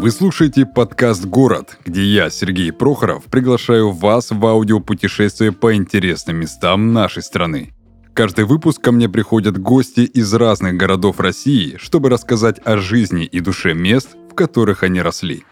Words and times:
Вы 0.00 0.12
слушаете 0.12 0.64
подкаст 0.64 1.26
«Город», 1.26 1.76
где 1.84 2.02
я, 2.02 2.30
Сергей 2.30 2.72
Прохоров, 2.72 3.24
приглашаю 3.24 3.90
вас 3.90 4.30
в 4.30 4.46
аудиопутешествие 4.46 5.52
по 5.52 5.74
интересным 5.74 6.36
местам 6.36 6.94
нашей 6.94 7.22
страны. 7.22 7.74
Каждый 8.14 8.46
выпуск 8.46 8.80
ко 8.80 8.92
мне 8.92 9.10
приходят 9.10 9.58
гости 9.58 10.00
из 10.00 10.32
разных 10.32 10.78
городов 10.78 11.20
России, 11.20 11.76
чтобы 11.76 12.08
рассказать 12.08 12.62
о 12.64 12.78
жизни 12.78 13.26
и 13.26 13.40
душе 13.40 13.74
мест, 13.74 14.16
в 14.30 14.34
которых 14.34 14.84
они 14.84 15.02
росли. 15.02 15.44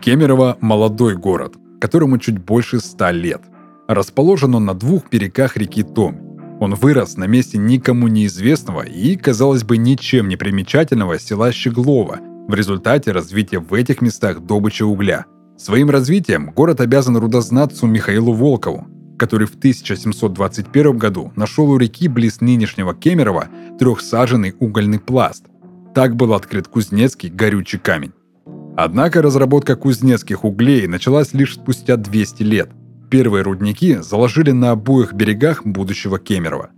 Кемерово– 0.00 0.56
молодой 0.62 1.14
город, 1.14 1.56
которому 1.78 2.16
чуть 2.16 2.38
больше 2.38 2.80
ста 2.80 3.12
лет. 3.12 3.42
Расположен 3.86 4.54
он 4.54 4.64
на 4.64 4.72
двух 4.72 5.10
берегах 5.10 5.58
реки 5.58 5.82
Томь, 5.82 6.21
он 6.62 6.76
вырос 6.76 7.16
на 7.16 7.24
месте 7.24 7.58
никому 7.58 8.06
неизвестного 8.06 8.82
и, 8.82 9.16
казалось 9.16 9.64
бы, 9.64 9.78
ничем 9.78 10.28
не 10.28 10.36
примечательного 10.36 11.18
села 11.18 11.50
Щеглова 11.50 12.20
в 12.46 12.54
результате 12.54 13.10
развития 13.10 13.58
в 13.58 13.74
этих 13.74 14.00
местах 14.00 14.40
добычи 14.40 14.84
угля. 14.84 15.26
Своим 15.58 15.90
развитием 15.90 16.52
город 16.52 16.80
обязан 16.80 17.16
рудознатцу 17.16 17.88
Михаилу 17.88 18.32
Волкову, 18.32 18.86
который 19.18 19.48
в 19.48 19.56
1721 19.56 20.98
году 20.98 21.32
нашел 21.34 21.68
у 21.68 21.78
реки 21.78 22.06
близ 22.06 22.40
нынешнего 22.40 22.94
Кемерово 22.94 23.48
трехсаженный 23.80 24.54
угольный 24.60 25.00
пласт. 25.00 25.46
Так 25.96 26.14
был 26.14 26.32
открыт 26.32 26.68
Кузнецкий 26.68 27.28
горючий 27.28 27.80
камень. 27.80 28.12
Однако 28.76 29.20
разработка 29.20 29.74
кузнецких 29.74 30.44
углей 30.44 30.86
началась 30.86 31.32
лишь 31.32 31.54
спустя 31.54 31.96
200 31.96 32.42
лет– 32.44 32.70
Первые 33.12 33.42
рудники 33.42 33.96
заложили 33.96 34.52
на 34.52 34.70
обоих 34.70 35.12
берегах 35.12 35.66
будущего 35.66 36.18
Кемерово. 36.18 36.70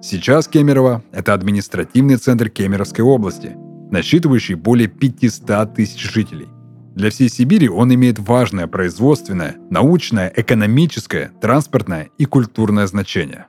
Сейчас 0.00 0.46
Кемерово– 0.46 1.02
это 1.12 1.34
административный 1.34 2.18
центр 2.18 2.50
Кемеровской 2.50 3.04
области, 3.04 3.56
насчитывающий 3.90 4.54
более 4.54 4.86
500 4.86 5.74
тысяч 5.74 6.00
жителей. 6.08 6.46
Для 6.94 7.10
всей 7.10 7.28
Сибири 7.28 7.68
он 7.68 7.92
имеет 7.92 8.20
важное 8.20 8.68
производственное, 8.68 9.56
научное, 9.70 10.32
экономическое, 10.36 11.32
транспортное 11.40 12.10
и 12.16 12.26
культурное 12.26 12.86
значение. 12.86 13.46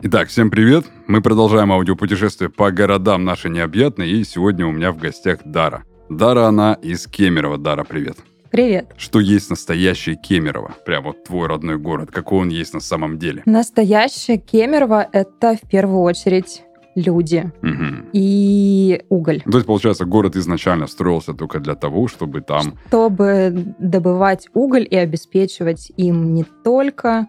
Итак, 0.00 0.28
всем 0.28 0.50
привет! 0.50 0.86
Мы 1.06 1.20
продолжаем 1.20 1.72
аудиопутешествие 1.72 2.48
по 2.48 2.70
городам 2.70 3.26
нашей 3.26 3.50
необъятной, 3.50 4.10
и 4.12 4.24
сегодня 4.24 4.66
у 4.66 4.72
меня 4.72 4.92
в 4.92 4.96
гостях 4.96 5.40
Дара. 5.44 5.84
Дара, 6.08 6.46
она 6.46 6.72
из 6.72 7.06
Кемерово. 7.06 7.58
Дара, 7.58 7.84
привет! 7.84 8.16
Привет. 8.52 8.92
Что 8.98 9.18
есть 9.18 9.48
настоящее 9.48 10.14
Кемерово? 10.14 10.74
Прям 10.84 11.04
вот 11.04 11.24
твой 11.24 11.48
родной 11.48 11.78
город. 11.78 12.10
Какой 12.10 12.40
он 12.40 12.50
есть 12.50 12.74
на 12.74 12.80
самом 12.80 13.18
деле? 13.18 13.40
Настоящее 13.46 14.36
Кемерово— 14.36 15.08
это 15.12 15.56
в 15.56 15.66
первую 15.66 16.00
очередь 16.02 16.62
люди 16.94 17.50
угу. 17.62 18.06
и 18.12 19.00
уголь. 19.08 19.40
То 19.50 19.56
есть, 19.56 19.66
получается, 19.66 20.04
город 20.04 20.36
изначально 20.36 20.86
строился 20.86 21.32
только 21.32 21.60
для 21.60 21.74
того, 21.76 22.08
чтобы 22.08 22.42
там... 22.42 22.78
Чтобы 22.88 23.74
добывать 23.78 24.48
уголь 24.52 24.86
и 24.88 24.96
обеспечивать 24.96 25.90
им 25.96 26.34
не 26.34 26.44
только 26.44 27.28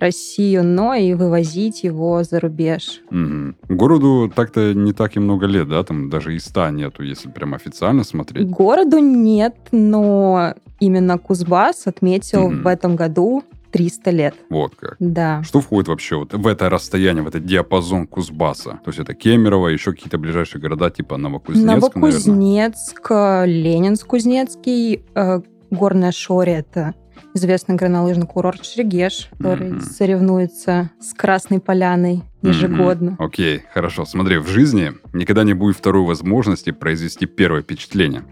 Россию, 0.00 0.64
но 0.64 0.94
и 0.94 1.14
вывозить 1.14 1.84
его 1.84 2.22
за 2.22 2.40
рубеж. 2.40 3.00
Угу. 3.10 3.74
Городу 3.74 4.32
так-то 4.34 4.74
не 4.74 4.92
так 4.92 5.16
и 5.16 5.20
много 5.20 5.46
лет, 5.46 5.68
да? 5.68 5.82
Там 5.82 6.10
даже 6.10 6.34
и 6.34 6.38
ста 6.38 6.70
нету, 6.70 7.02
если 7.02 7.28
прям 7.28 7.54
официально 7.54 8.04
смотреть. 8.04 8.48
Городу 8.48 8.98
нет, 8.98 9.56
но 9.72 10.54
именно 10.80 11.18
Кузбасс 11.18 11.86
отметил 11.86 12.46
угу. 12.46 12.56
в 12.56 12.66
этом 12.66 12.96
году 12.96 13.44
300 13.70 14.10
лет. 14.10 14.34
Вот 14.48 14.74
как. 14.74 14.96
Да. 14.98 15.42
Что 15.42 15.60
входит 15.60 15.88
вообще 15.88 16.16
вот 16.16 16.34
в 16.34 16.46
это 16.46 16.68
расстояние, 16.68 17.22
в 17.22 17.28
этот 17.28 17.44
диапазон 17.44 18.06
Кузбасса? 18.06 18.80
То 18.84 18.88
есть 18.88 18.98
это 18.98 19.14
Кемерово, 19.14 19.68
еще 19.68 19.92
какие-то 19.92 20.18
ближайшие 20.18 20.60
города 20.60 20.90
типа 20.90 21.16
Новокузнецк, 21.16 21.66
Новокузнецк, 21.66 23.10
наверное. 23.10 23.46
Ленинск-Кузнецкий, 23.46 25.04
э, 25.14 25.40
Горная 25.70 26.10
Шори— 26.10 26.52
это 26.52 26.94
известный 27.34 27.76
горнолыжный 27.76 28.26
курорт 28.26 28.64
Шригеш, 28.64 29.28
который 29.38 29.70
mm-hmm. 29.70 29.80
соревнуется 29.80 30.90
с 31.00 31.14
Красной 31.14 31.60
Поляной 31.60 32.22
ежегодно. 32.42 33.16
Окей, 33.18 33.58
okay, 33.58 33.62
хорошо. 33.72 34.04
Смотри, 34.04 34.38
в 34.38 34.48
жизни 34.48 34.92
никогда 35.12 35.44
не 35.44 35.54
будет 35.54 35.76
второй 35.76 36.04
возможности 36.04 36.70
произвести 36.70 37.26
первое 37.26 37.62
впечатление. 37.62 38.24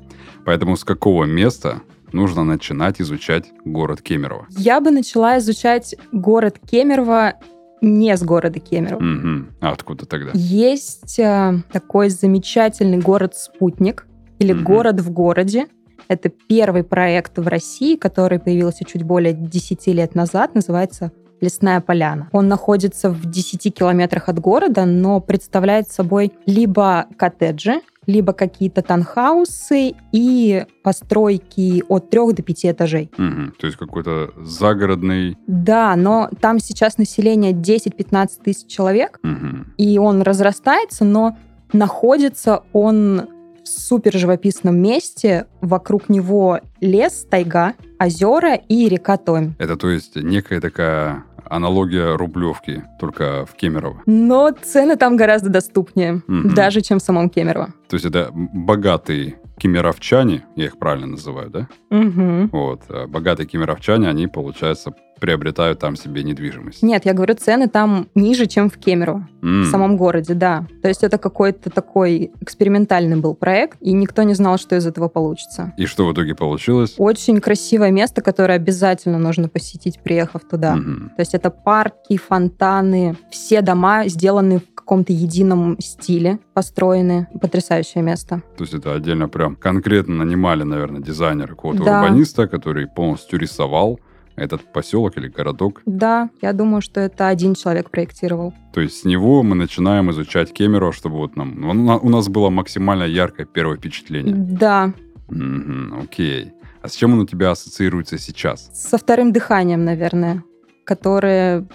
Поэтому 0.44 0.76
с 0.76 0.84
какого 0.84 1.24
места 1.24 1.82
нужно 2.12 2.44
начинать 2.44 3.00
изучать 3.00 3.46
город 3.64 4.02
Кемерово? 4.02 4.46
Я 4.50 4.80
бы 4.80 4.90
начала 4.90 5.38
изучать 5.38 5.94
город 6.12 6.58
Кемерово 6.70 7.34
не 7.80 8.16
с 8.16 8.22
города 8.22 8.58
Кемерово. 8.58 9.02
Угу. 9.02 9.46
А 9.60 9.70
откуда 9.70 10.06
тогда? 10.06 10.32
Есть 10.34 11.18
э, 11.18 11.62
такой 11.72 12.08
замечательный 12.08 12.98
город-спутник 12.98 14.06
или 14.38 14.52
угу. 14.52 14.62
город 14.62 15.00
в 15.00 15.10
городе. 15.10 15.66
Это 16.08 16.30
первый 16.30 16.84
проект 16.84 17.38
в 17.38 17.46
России, 17.46 17.96
который 17.96 18.38
появился 18.38 18.84
чуть 18.84 19.02
более 19.02 19.34
10 19.34 19.86
лет 19.88 20.14
назад, 20.14 20.54
называется 20.54 21.12
Лесная 21.40 21.80
поляна. 21.80 22.28
Он 22.32 22.48
находится 22.48 23.10
в 23.10 23.30
10 23.30 23.72
километрах 23.72 24.28
от 24.28 24.40
города, 24.40 24.84
но 24.84 25.20
представляет 25.20 25.88
собой 25.88 26.32
либо 26.46 27.06
коттеджи, 27.16 27.80
либо 28.06 28.32
какие-то 28.32 28.82
танхаусы 28.82 29.92
и 30.12 30.66
постройки 30.82 31.84
от 31.88 32.10
трех 32.10 32.34
до 32.34 32.42
пяти 32.42 32.70
этажей. 32.70 33.10
Угу, 33.16 33.52
то 33.58 33.66
есть 33.66 33.78
какой-то 33.78 34.30
загородный... 34.38 35.36
Да, 35.46 35.94
но 35.94 36.28
там 36.40 36.58
сейчас 36.58 36.98
население 36.98 37.52
10-15 37.52 38.28
тысяч 38.42 38.66
человек, 38.66 39.20
угу. 39.22 39.66
и 39.76 39.98
он 39.98 40.22
разрастается, 40.22 41.04
но 41.04 41.36
находится 41.72 42.62
он 42.72 43.28
супер 43.68 44.12
живописном 44.16 44.76
месте. 44.76 45.46
Вокруг 45.60 46.08
него 46.08 46.60
лес, 46.80 47.26
тайга, 47.28 47.74
озера 47.98 48.54
и 48.54 48.88
река 48.88 49.16
Томь. 49.16 49.54
Это 49.58 49.76
то 49.76 49.90
есть 49.90 50.16
некая 50.16 50.60
такая 50.60 51.24
аналогия 51.44 52.16
Рублевки, 52.16 52.84
только 53.00 53.46
в 53.46 53.54
Кемерово. 53.54 54.02
Но 54.06 54.50
цены 54.50 54.96
там 54.96 55.16
гораздо 55.16 55.48
доступнее, 55.48 56.22
угу. 56.28 56.50
даже 56.54 56.80
чем 56.80 56.98
в 56.98 57.02
самом 57.02 57.30
Кемерово. 57.30 57.72
То 57.88 57.96
есть 57.96 58.04
это 58.04 58.30
богатые 58.32 59.38
кемеровчане, 59.58 60.44
я 60.56 60.66
их 60.66 60.78
правильно 60.78 61.08
называю, 61.08 61.50
да? 61.50 61.68
Угу. 61.90 62.50
Вот. 62.52 62.82
А 62.88 63.06
богатые 63.06 63.46
кемеровчане, 63.46 64.08
они, 64.08 64.26
получается, 64.28 64.92
приобретают 65.18 65.78
там 65.78 65.96
себе 65.96 66.22
недвижимость. 66.22 66.82
Нет, 66.82 67.04
я 67.04 67.12
говорю, 67.12 67.34
цены 67.34 67.68
там 67.68 68.08
ниже, 68.14 68.46
чем 68.46 68.70
в 68.70 68.78
Кемерово, 68.78 69.28
mm. 69.42 69.62
в 69.62 69.66
самом 69.70 69.96
городе, 69.96 70.34
да. 70.34 70.66
То 70.82 70.88
есть 70.88 71.04
это 71.04 71.18
какой-то 71.18 71.70
такой 71.70 72.30
экспериментальный 72.40 73.16
был 73.16 73.34
проект, 73.34 73.78
и 73.80 73.92
никто 73.92 74.22
не 74.22 74.34
знал, 74.34 74.58
что 74.58 74.76
из 74.76 74.86
этого 74.86 75.08
получится. 75.08 75.72
И 75.76 75.86
что 75.86 76.06
в 76.06 76.12
итоге 76.12 76.34
получилось? 76.34 76.94
Очень 76.98 77.40
красивое 77.40 77.90
место, 77.90 78.22
которое 78.22 78.54
обязательно 78.54 79.18
нужно 79.18 79.48
посетить, 79.48 80.00
приехав 80.00 80.42
туда. 80.48 80.76
Mm-hmm. 80.76 81.08
То 81.16 81.20
есть 81.20 81.34
это 81.34 81.50
парки, 81.50 82.16
фонтаны, 82.16 83.16
все 83.30 83.60
дома 83.60 84.06
сделаны 84.08 84.58
в 84.58 84.74
каком-то 84.74 85.12
едином 85.12 85.78
стиле, 85.80 86.38
построены. 86.54 87.28
Потрясающее 87.40 88.02
место. 88.02 88.42
То 88.56 88.64
есть 88.64 88.74
это 88.74 88.94
отдельно 88.94 89.28
прям 89.28 89.56
конкретно 89.56 90.16
нанимали, 90.16 90.62
наверное, 90.62 91.00
дизайнера, 91.00 91.48
какого-то 91.48 91.84
да. 91.84 92.02
урбаниста, 92.02 92.46
который 92.46 92.86
полностью 92.86 93.38
рисовал 93.38 94.00
этот 94.38 94.72
поселок 94.72 95.16
или 95.16 95.28
городок? 95.28 95.82
Да, 95.86 96.30
я 96.40 96.52
думаю, 96.52 96.80
что 96.80 97.00
это 97.00 97.28
один 97.28 97.54
человек 97.54 97.90
проектировал. 97.90 98.54
То 98.72 98.80
есть 98.80 99.00
с 99.00 99.04
него 99.04 99.42
мы 99.42 99.54
начинаем 99.54 100.10
изучать 100.10 100.52
Кемерово, 100.52 100.92
чтобы 100.92 101.16
вот 101.16 101.36
нам 101.36 102.00
у 102.02 102.08
нас 102.08 102.28
было 102.28 102.50
максимально 102.50 103.04
яркое 103.04 103.46
первое 103.46 103.76
впечатление. 103.76 104.34
Да. 104.34 104.92
Угу, 105.28 106.02
окей. 106.04 106.52
А 106.80 106.88
с 106.88 106.94
чем 106.94 107.14
он 107.14 107.20
у 107.20 107.26
тебя 107.26 107.50
ассоциируется 107.50 108.18
сейчас? 108.18 108.70
Со 108.72 108.98
вторым 108.98 109.32
дыханием, 109.32 109.84
наверное, 109.84 110.44
которое 110.84 111.66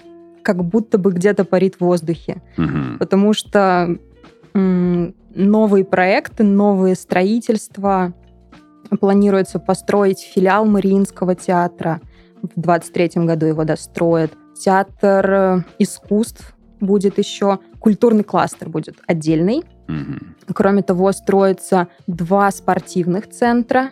как 0.44 0.64
будто 0.64 0.98
бы 0.98 1.12
где-то 1.12 1.46
парит 1.46 1.76
в 1.76 1.82
воздухе. 1.82 2.42
Угу. 2.58 3.00
Потому 3.00 3.34
что 3.34 3.98
м- 4.54 5.16
новые 5.36 5.86
проекты, 5.86 6.44
новые 6.44 6.96
строительства, 6.96 8.14
планируется 9.00 9.60
построить 9.60 10.20
филиал 10.20 10.66
Мариинского 10.66 11.36
театра– 11.36 12.02
в 12.44 12.60
23 12.60 13.26
году 13.26 13.46
его 13.46 13.64
достроят. 13.64 14.32
Театр 14.60 15.32
э, 15.32 15.64
искусств 15.80 16.56
будет 16.80 17.18
еще, 17.18 17.60
культурный 17.80 18.24
кластер 18.24 18.70
будет 18.70 18.98
отдельный. 19.08 19.64
Угу. 19.88 20.54
Кроме 20.54 20.84
того, 20.84 21.12
строятся 21.12 21.88
два 22.08 22.52
спортивных 22.52 23.30
центра, 23.30 23.90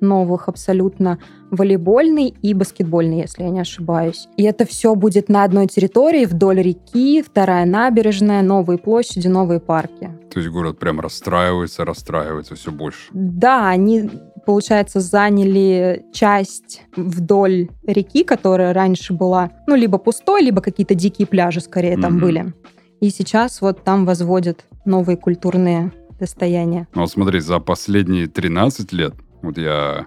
новых 0.00 0.48
абсолютно, 0.48 1.18
волейбольный 1.50 2.34
и 2.42 2.54
баскетбольный, 2.54 3.20
если 3.20 3.42
я 3.42 3.50
не 3.50 3.60
ошибаюсь. 3.60 4.28
И 4.36 4.44
это 4.44 4.64
все 4.64 4.94
будет 4.94 5.28
на 5.28 5.44
одной 5.44 5.66
территории, 5.66 6.24
вдоль 6.24 6.62
реки, 6.62 7.22
вторая 7.22 7.66
набережная, 7.66 8.42
новые 8.42 8.78
площади, 8.78 9.28
новые 9.28 9.60
парки. 9.60 10.10
То 10.32 10.40
есть 10.40 10.50
город 10.50 10.78
прям 10.78 11.00
расстраивается, 11.00 11.84
расстраивается 11.84 12.54
все 12.54 12.70
больше. 12.70 13.08
Да, 13.12 13.68
они 13.68 14.10
получается, 14.48 15.00
заняли 15.00 16.06
часть 16.10 16.80
вдоль 16.96 17.68
реки, 17.86 18.24
которая 18.24 18.72
раньше 18.72 19.12
была, 19.12 19.50
ну, 19.66 19.74
либо 19.74 19.98
пустой, 19.98 20.42
либо 20.42 20.62
какие-то 20.62 20.94
дикие 20.94 21.26
пляжи 21.26 21.60
скорее 21.60 21.96
mm-hmm. 21.96 22.00
там 22.00 22.18
были. 22.18 22.54
И 23.00 23.10
сейчас 23.10 23.60
вот 23.60 23.84
там 23.84 24.06
возводят 24.06 24.64
новые 24.86 25.18
культурные 25.18 25.92
достояния. 26.18 26.88
Ну 26.94 27.02
вот 27.02 27.10
смотри, 27.10 27.40
за 27.40 27.58
последние 27.58 28.26
13 28.26 28.90
лет, 28.92 29.14
вот 29.42 29.58
я, 29.58 30.06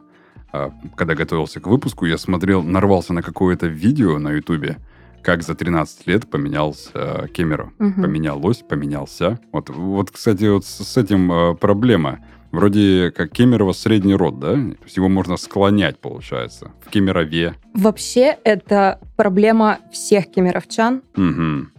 а, 0.51 0.71
когда 0.95 1.13
готовился 1.13 1.59
к 1.59 1.67
выпуску, 1.67 2.07
я 2.07 2.17
смотрел, 2.17 2.63
нарвался 2.63 3.13
на 3.13 3.21
какое-то 3.21 3.67
видео 3.67 4.17
на 4.17 4.31
Ютубе, 4.31 4.77
как 5.21 5.43
за 5.43 5.55
13 5.55 6.07
лет 6.07 6.29
поменялся 6.29 6.89
э, 6.93 7.27
Кемерово. 7.27 7.71
Мгм. 7.79 8.01
Поменялось, 8.01 8.57
поменялся. 8.57 9.39
Вот, 9.51 9.69
вот 9.69 10.11
кстати, 10.11 10.45
вот 10.45 10.65
с, 10.65 10.97
этим 10.97 11.31
э, 11.31 11.55
проблема. 11.55 12.19
Вроде 12.51 13.11
как 13.11 13.31
Кемерово 13.31 13.71
средний 13.71 14.15
род, 14.15 14.39
да? 14.39 14.53
То 14.53 14.83
есть 14.83 14.97
его 14.97 15.07
можно 15.07 15.37
склонять, 15.37 15.99
получается, 15.99 16.71
в 16.85 16.89
Кемерове. 16.89 17.55
Вообще, 17.73 18.37
это 18.43 18.99
проблема 19.15 19.79
всех 19.91 20.29
кемеровчан. 20.29 21.01
Мгм. 21.15 21.71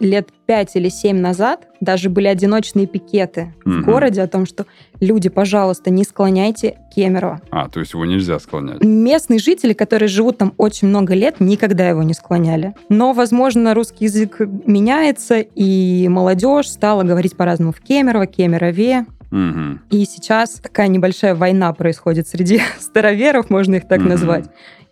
Лет 0.00 0.28
пять 0.46 0.76
или 0.76 0.88
семь 0.88 1.18
назад 1.20 1.66
даже 1.80 2.10
были 2.10 2.26
одиночные 2.28 2.86
пикеты 2.86 3.54
Мгм. 3.64 3.82
в 3.82 3.84
городе 3.86 4.22
о 4.22 4.26
том, 4.28 4.46
что 4.46 4.66
люди, 5.00 5.28
пожалуйста, 5.28 5.90
не 5.90 6.04
склоняйте 6.04 6.76
Кемерово. 6.94 7.40
А, 7.50 7.68
то 7.68 7.80
есть 7.80 7.92
его 7.92 8.04
нельзя 8.04 8.38
склонять. 8.38 8.82
Местные 8.82 9.38
жители, 9.38 9.72
которые 9.72 10.08
живут 10.08 10.38
там 10.38 10.52
очень 10.56 10.88
много 10.88 11.14
лет, 11.14 11.40
никогда 11.40 11.88
его 11.88 12.02
не 12.02 12.14
склоняли. 12.14 12.74
Но, 12.88 13.12
возможно, 13.12 13.74
русский 13.74 14.04
язык 14.04 14.40
меняется, 14.40 15.38
и 15.40 16.08
молодежь 16.08 16.68
стала 16.68 17.02
говорить 17.02 17.36
по-разному 17.36 17.72
в 17.72 17.80
Кемерово, 17.80 18.26
Кемерове. 18.26 19.06
Мгм. 19.30 19.80
И 19.90 20.04
сейчас 20.04 20.50
такая 20.50 20.86
небольшая 20.86 21.34
война 21.34 21.72
происходит 21.72 22.28
среди 22.28 22.60
староверов, 22.78 23.50
можно 23.50 23.74
их 23.76 23.88
так 23.88 23.98
Мгм. 24.00 24.10
назвать, 24.10 24.44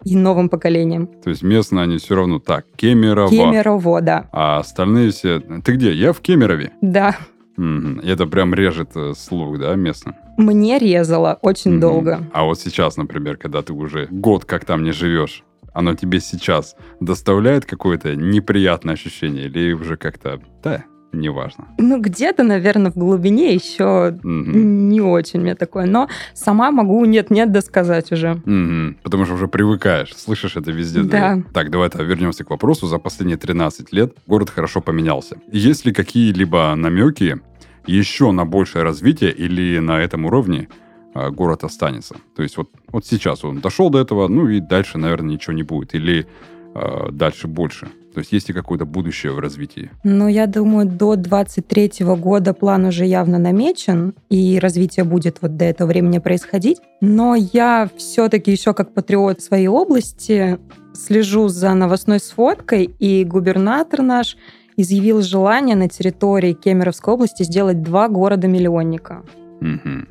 и 0.04 0.16
новым 0.16 0.48
поколением. 0.48 1.06
То 1.22 1.30
есть 1.30 1.42
местные 1.42 1.84
они 1.84 1.98
все 1.98 2.14
равно 2.14 2.38
так, 2.38 2.66
Кемерово. 2.76 3.28
Кемерово, 3.30 4.00
да. 4.00 4.28
А 4.32 4.58
остальные 4.58 5.10
все... 5.10 5.40
Ты 5.40 5.72
где? 5.72 5.92
Я 5.92 6.12
в 6.12 6.20
Кемерове. 6.20 6.72
Да. 6.80 7.16
И 7.58 8.08
это 8.08 8.26
прям 8.26 8.54
режет 8.54 8.90
э, 8.96 9.12
слух, 9.16 9.58
да, 9.58 9.74
местно? 9.74 10.14
мне 10.38 10.78
резало 10.78 11.38
очень 11.42 11.72
Мгм. 11.72 11.80
долго. 11.80 12.20
А 12.32 12.44
вот 12.44 12.58
сейчас, 12.58 12.96
например, 12.96 13.36
когда 13.36 13.60
ты 13.62 13.72
уже 13.74 14.06
год 14.10 14.44
как 14.46 14.64
там 14.64 14.82
не 14.82 14.92
живешь, 14.92 15.44
оно 15.74 15.94
тебе 15.94 16.20
сейчас 16.20 16.76
доставляет 17.00 17.66
какое-то 17.66 18.16
неприятное 18.16 18.94
ощущение 18.94 19.46
или 19.46 19.72
уже 19.72 19.96
как-то, 19.96 20.40
да, 20.62 20.84
неважно. 21.12 21.66
Ну, 21.78 22.00
где-то, 22.00 22.42
наверное, 22.42 22.90
в 22.90 22.94
глубине 22.96 23.54
еще 23.54 24.18
Мгм. 24.22 24.88
не 24.88 25.00
очень 25.00 25.40
мне 25.40 25.54
такое. 25.54 25.86
Но 25.86 26.08
сама 26.34 26.70
могу 26.70 27.04
нет-нет 27.04 27.52
досказать 27.52 28.12
уже. 28.12 28.40
Мгм. 28.44 28.96
Потому 29.02 29.24
что 29.24 29.34
уже 29.34 29.48
привыкаешь, 29.48 30.14
слышишь 30.16 30.56
это 30.56 30.70
везде. 30.72 31.02
Да. 31.02 31.42
Так, 31.52 31.70
давай 31.70 31.88
тогда 31.90 32.04
вернемся 32.04 32.44
к 32.44 32.50
вопросу. 32.50 32.86
За 32.86 32.98
последние 32.98 33.36
13 33.36 33.92
лет 33.92 34.14
город 34.26 34.50
хорошо 34.50 34.80
поменялся. 34.80 35.36
Есть 35.50 35.84
ли 35.86 35.92
какие-либо 35.92 36.74
намеки 36.76 37.40
еще 37.86 38.30
на 38.30 38.44
большее 38.44 38.82
развитие 38.84 39.32
или 39.32 39.78
на 39.78 40.00
этом 40.00 40.24
уровне 40.24 40.68
а, 41.14 41.30
город 41.30 41.64
останется? 41.64 42.16
То 42.36 42.42
есть 42.42 42.56
вот, 42.56 42.70
вот 42.90 43.04
сейчас 43.06 43.44
он 43.44 43.60
дошел 43.60 43.90
до 43.90 43.98
этого, 44.00 44.28
ну 44.28 44.48
и 44.48 44.60
дальше, 44.60 44.98
наверное, 44.98 45.34
ничего 45.34 45.52
не 45.52 45.62
будет. 45.62 45.94
Или 45.94 46.26
а, 46.74 47.10
дальше 47.10 47.48
больше. 47.48 47.88
То 48.14 48.20
есть 48.20 48.32
есть 48.32 48.48
ли 48.48 48.54
какое-то 48.54 48.84
будущее 48.84 49.32
в 49.32 49.38
развитии? 49.38 49.90
Но 50.04 50.28
я 50.28 50.46
думаю, 50.46 50.86
до 50.86 51.16
23 51.16 51.92
года 52.00 52.52
план 52.52 52.84
уже 52.84 53.06
явно 53.06 53.38
намечен, 53.38 54.14
и 54.28 54.58
развитие 54.58 55.04
будет 55.04 55.38
вот 55.40 55.56
до 55.56 55.64
этого 55.64 55.88
времени 55.88 56.18
происходить. 56.18 56.78
Но 57.00 57.34
я 57.34 57.88
все-таки 57.96 58.50
еще 58.50 58.74
как 58.74 58.92
патриот 58.92 59.40
своей 59.40 59.68
области 59.68 60.58
слежу 60.94 61.48
за 61.48 61.72
новостной 61.74 62.20
сводкой, 62.20 62.84
и 62.98 63.24
губернатор 63.24 64.02
наш 64.02 64.36
изъявил 64.76 65.22
желание 65.22 65.76
на 65.76 65.88
территории 65.88 66.52
Кемеровской 66.52 67.14
области 67.14 67.42
сделать 67.44 67.82
два 67.82 68.08
города-миллионника. 68.08 69.22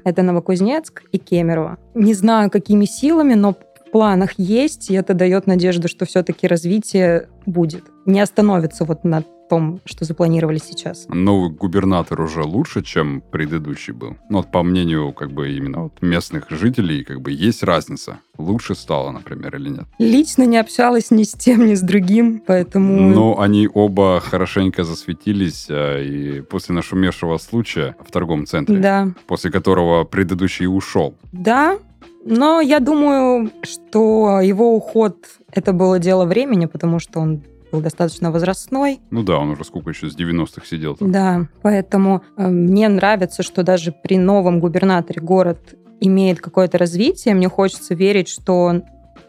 Это 0.05 0.21
Новокузнецк 0.23 1.03
и 1.11 1.17
Кемерово. 1.17 1.77
Не 1.93 2.13
знаю, 2.13 2.49
какими 2.49 2.85
силами, 2.85 3.33
но 3.33 3.55
планах 3.91 4.31
есть, 4.37 4.89
и 4.89 4.93
это 4.95 5.13
дает 5.13 5.47
надежду, 5.47 5.87
что 5.87 6.05
все-таки 6.05 6.47
развитие 6.47 7.29
будет. 7.45 7.83
Не 8.05 8.19
остановится 8.21 8.85
вот 8.85 9.03
на 9.03 9.23
том, 9.49 9.81
что 9.83 10.05
запланировали 10.05 10.59
сейчас. 10.59 11.07
Новый 11.09 11.49
губернатор 11.49 12.21
уже 12.21 12.41
лучше, 12.41 12.81
чем 12.83 13.21
предыдущий 13.31 13.91
был. 13.91 14.15
Ну, 14.29 14.37
вот 14.37 14.49
по 14.49 14.63
мнению, 14.63 15.11
как 15.11 15.33
бы, 15.33 15.51
именно 15.51 15.83
вот 15.83 16.01
местных 16.01 16.49
жителей, 16.49 17.03
как 17.03 17.19
бы, 17.19 17.31
есть 17.33 17.61
разница. 17.61 18.19
Лучше 18.37 18.75
стало, 18.75 19.11
например, 19.11 19.53
или 19.57 19.67
нет? 19.67 19.83
Лично 19.99 20.43
не 20.43 20.57
общалась 20.57 21.11
ни 21.11 21.23
с 21.23 21.33
тем, 21.33 21.65
ни 21.67 21.73
с 21.73 21.81
другим, 21.81 22.41
поэтому... 22.47 23.09
Но 23.09 23.41
они 23.41 23.67
оба 23.73 24.21
хорошенько 24.21 24.85
засветились, 24.85 25.67
а, 25.69 26.01
и 26.01 26.39
после 26.39 26.73
нашумевшего 26.73 27.37
случая 27.37 27.97
в 28.07 28.09
торговом 28.09 28.45
центре, 28.45 28.77
Да, 28.77 29.09
после 29.27 29.51
которого 29.51 30.05
предыдущий 30.05 30.65
ушел. 30.65 31.13
да, 31.33 31.77
но 32.25 32.61
я 32.61 32.79
думаю, 32.79 33.51
что 33.63 34.41
его 34.41 34.75
уход 34.75 35.17
это 35.51 35.73
было 35.73 35.99
дело 35.99 36.25
времени, 36.25 36.65
потому 36.65 36.99
что 36.99 37.19
он 37.19 37.43
был 37.71 37.81
достаточно 37.81 38.31
возрастной. 38.31 38.99
Ну 39.11 39.23
да, 39.23 39.37
он 39.37 39.49
уже 39.49 39.63
сколько 39.63 39.89
еще 39.89 40.09
с 40.09 40.17
90-х 40.17 40.65
сидел 40.65 40.95
там. 40.95 41.11
Да, 41.11 41.47
поэтому 41.61 42.21
э, 42.37 42.47
мне 42.47 42.89
нравится, 42.89 43.43
что 43.43 43.63
даже 43.63 43.91
при 43.91 44.17
новом 44.17 44.59
губернаторе 44.59 45.21
город 45.21 45.75
имеет 45.99 46.41
какое-то 46.41 46.77
развитие. 46.77 47.33
Мне 47.33 47.47
хочется 47.47 47.95
верить, 47.95 48.27
что 48.27 48.81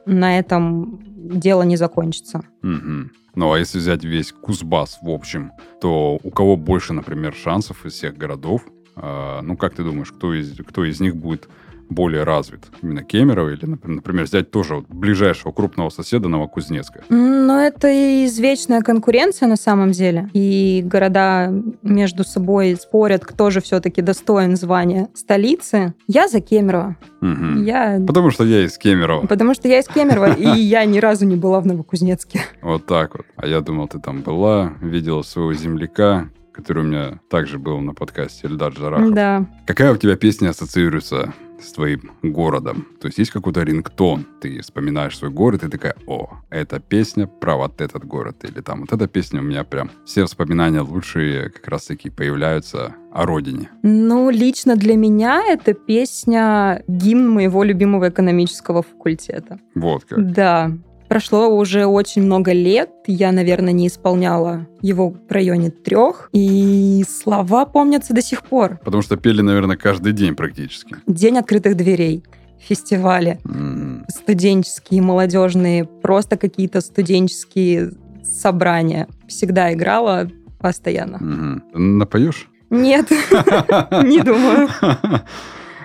на 0.07 0.39
этом 0.39 1.01
дело 1.39 1.63
не 1.63 1.77
закончится. 1.77 2.43
Мгм. 2.63 3.13
Ну, 3.35 3.53
а 3.53 3.59
если 3.59 3.79
взять 3.79 4.05
весь 4.05 4.33
Кузбасс 4.33 4.99
в 5.01 5.09
общем, 5.09 5.53
то 5.81 6.19
у 6.23 6.31
кого 6.31 6.57
больше, 6.57 6.93
например, 6.93 7.35
шансов 7.35 7.87
из 7.87 7.95
всех 7.95 8.17
городов? 8.17 8.63
А, 8.95 9.41
ну, 9.43 9.57
как 9.57 9.75
ты 9.75 9.85
думаешь, 9.85 10.13
кто 10.13 10.35
из, 10.35 10.55
кто 10.57 10.85
из 10.85 11.01
них 11.01 11.17
будет 11.17 11.49
более 11.89 12.25
развит? 12.25 12.67
Именно 12.83 13.03
Кемерово 13.03 13.51
или, 13.51 13.67
например, 13.67 14.03
например, 14.13 14.25
взять 14.25 14.51
тоже 14.51 14.77
вот 14.77 14.87
ближайшего 14.89 15.53
крупного 15.53 15.91
соседа 15.91 16.29
Новокузнецка? 16.29 17.03
Но 17.09 17.61
это 17.61 17.89
и 17.89 18.27
извечная 18.27 18.83
конкуренция 18.83 19.49
на 19.49 19.57
самом 19.57 19.93
деле. 19.93 20.29
И 20.33 20.83
города 20.85 21.53
между 21.83 22.25
собой 22.25 22.77
спорят, 22.77 23.25
кто 23.25 23.51
же 23.51 23.61
все-таки 23.61 24.03
достоин 24.03 24.57
звания 24.57 25.09
столицы. 25.15 25.95
Я 26.07 26.29
за 26.29 26.41
Кемерово. 26.41 26.97
Мгм. 27.21 27.65
Я... 27.65 28.01
Потому 28.07 28.31
что 28.31 28.45
я 28.45 28.65
из 28.65 28.77
Кемерово. 28.79 29.27
Потому 29.27 29.55
что 29.55 29.69
я 29.69 29.79
из 29.79 29.87
Кемерово, 29.87 30.35
и 30.35 30.45
я 30.61 30.85
ни 30.85 30.99
разу 30.99 31.25
не 31.25 31.37
была 31.37 31.61
в 31.61 31.67
Новокузнецке. 31.67 32.41
Вот 32.63 32.87
так 32.87 33.17
вот. 33.17 33.27
А 33.37 33.47
я 33.47 33.61
думал, 33.61 33.89
ты 33.89 33.99
там 33.99 34.23
была, 34.23 34.75
видела 34.81 35.23
своего 35.23 35.53
земляка, 35.55 36.29
который 36.53 36.85
у 36.85 36.87
меня 36.87 37.21
также 37.31 37.59
был 37.59 37.81
на 37.81 37.95
подкасте 37.95 38.47
Эльдар 38.47 38.73
Джарахов. 38.73 39.15
Да. 39.15 39.47
Какая 39.67 39.93
у 39.93 39.97
тебя 39.97 40.17
песня 40.17 40.51
ассоциируется 40.51 41.33
с 41.63 41.73
твоим 41.73 42.13
городом? 42.23 42.87
То 43.01 43.07
есть 43.07 43.19
есть 43.19 43.31
какой-то 43.31 43.63
рингтон, 43.63 44.27
ты 44.41 44.61
вспоминаешь 44.61 45.17
свой 45.17 45.31
город 45.31 45.65
и 45.65 45.69
такая, 45.69 45.95
о, 46.07 46.39
эта 46.51 46.81
песня 46.81 47.27
про 47.27 47.57
вот 47.57 47.81
этот 47.81 48.05
город. 48.05 48.45
Или 48.45 48.61
там 48.61 48.81
вот 48.81 48.93
эта 48.93 49.07
песня 49.07 49.41
у 49.41 49.45
меня 49.45 49.65
прям 49.65 49.91
все 50.05 50.23
воспоминания 50.23 50.81
лучшие 50.81 51.51
как 51.51 51.67
раз 51.69 51.87
таки 51.87 52.11
появляются 52.11 52.95
о 53.13 53.27
родине. 53.27 53.71
Ну, 53.83 54.31
лично 54.31 54.77
для 54.77 54.97
меня 54.97 55.43
это 55.47 55.75
песня 55.75 56.83
гимн 56.89 57.29
моего 57.29 57.63
любимого 57.63 58.09
экономического 58.09 58.83
факультета. 58.83 59.59
Вот 59.75 60.05
как. 60.05 60.33
Да. 60.33 60.73
Прошло 61.13 61.55
уже 61.55 61.85
очень 61.85 62.23
много 62.23 62.53
лет, 62.53 62.89
я, 63.07 63.33
наверное, 63.33 63.75
не 63.75 63.89
исполняла 63.89 64.67
его 64.81 65.11
в 65.11 65.31
районе 65.31 65.69
трех, 65.69 66.31
и 66.33 67.05
слова 67.07 67.67
помнятся 67.67 68.15
до 68.15 68.23
сих 68.23 68.43
пор. 68.43 68.81
Потому 68.83 69.03
что 69.03 69.19
пели, 69.19 69.43
наверное, 69.43 69.77
каждый 69.77 70.15
день 70.15 70.35
практически. 70.35 70.97
День 71.07 71.37
открытых 71.37 71.77
дверей, 71.77 72.25
фестивали, 72.59 73.39
М. 73.45 74.07
студенческие, 74.09 75.03
молодежные, 75.03 75.85
просто 75.85 76.39
какие-то 76.39 76.81
студенческие 76.81 77.91
собрания. 78.25 79.07
Всегда 79.29 79.71
играла 79.75 80.31
постоянно. 80.61 81.19
Мгм. 81.19 81.99
Напоешь? 81.99 82.49
Нет, 82.71 83.11
не 84.03 84.23
думаю. 84.23 84.71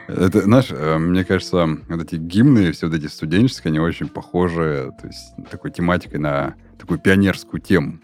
Это, 0.08 0.42
знаешь, 0.42 0.68
э, 0.72 0.98
мне 0.98 1.24
кажется, 1.24 1.68
вот 1.88 2.02
эти 2.02 2.16
гимны, 2.16 2.72
все 2.72 2.88
вот 2.88 2.96
эти 2.96 3.08
студенческие, 3.08 3.70
они 3.70 3.80
очень 3.80 4.08
похожи, 4.08 4.92
то 5.02 5.08
есть 5.08 5.36
такой 5.52 5.72
тематикой 5.72 6.20
на 6.20 6.56
такую 6.80 7.00
пионерскую 7.00 7.62
тему. 7.62 8.00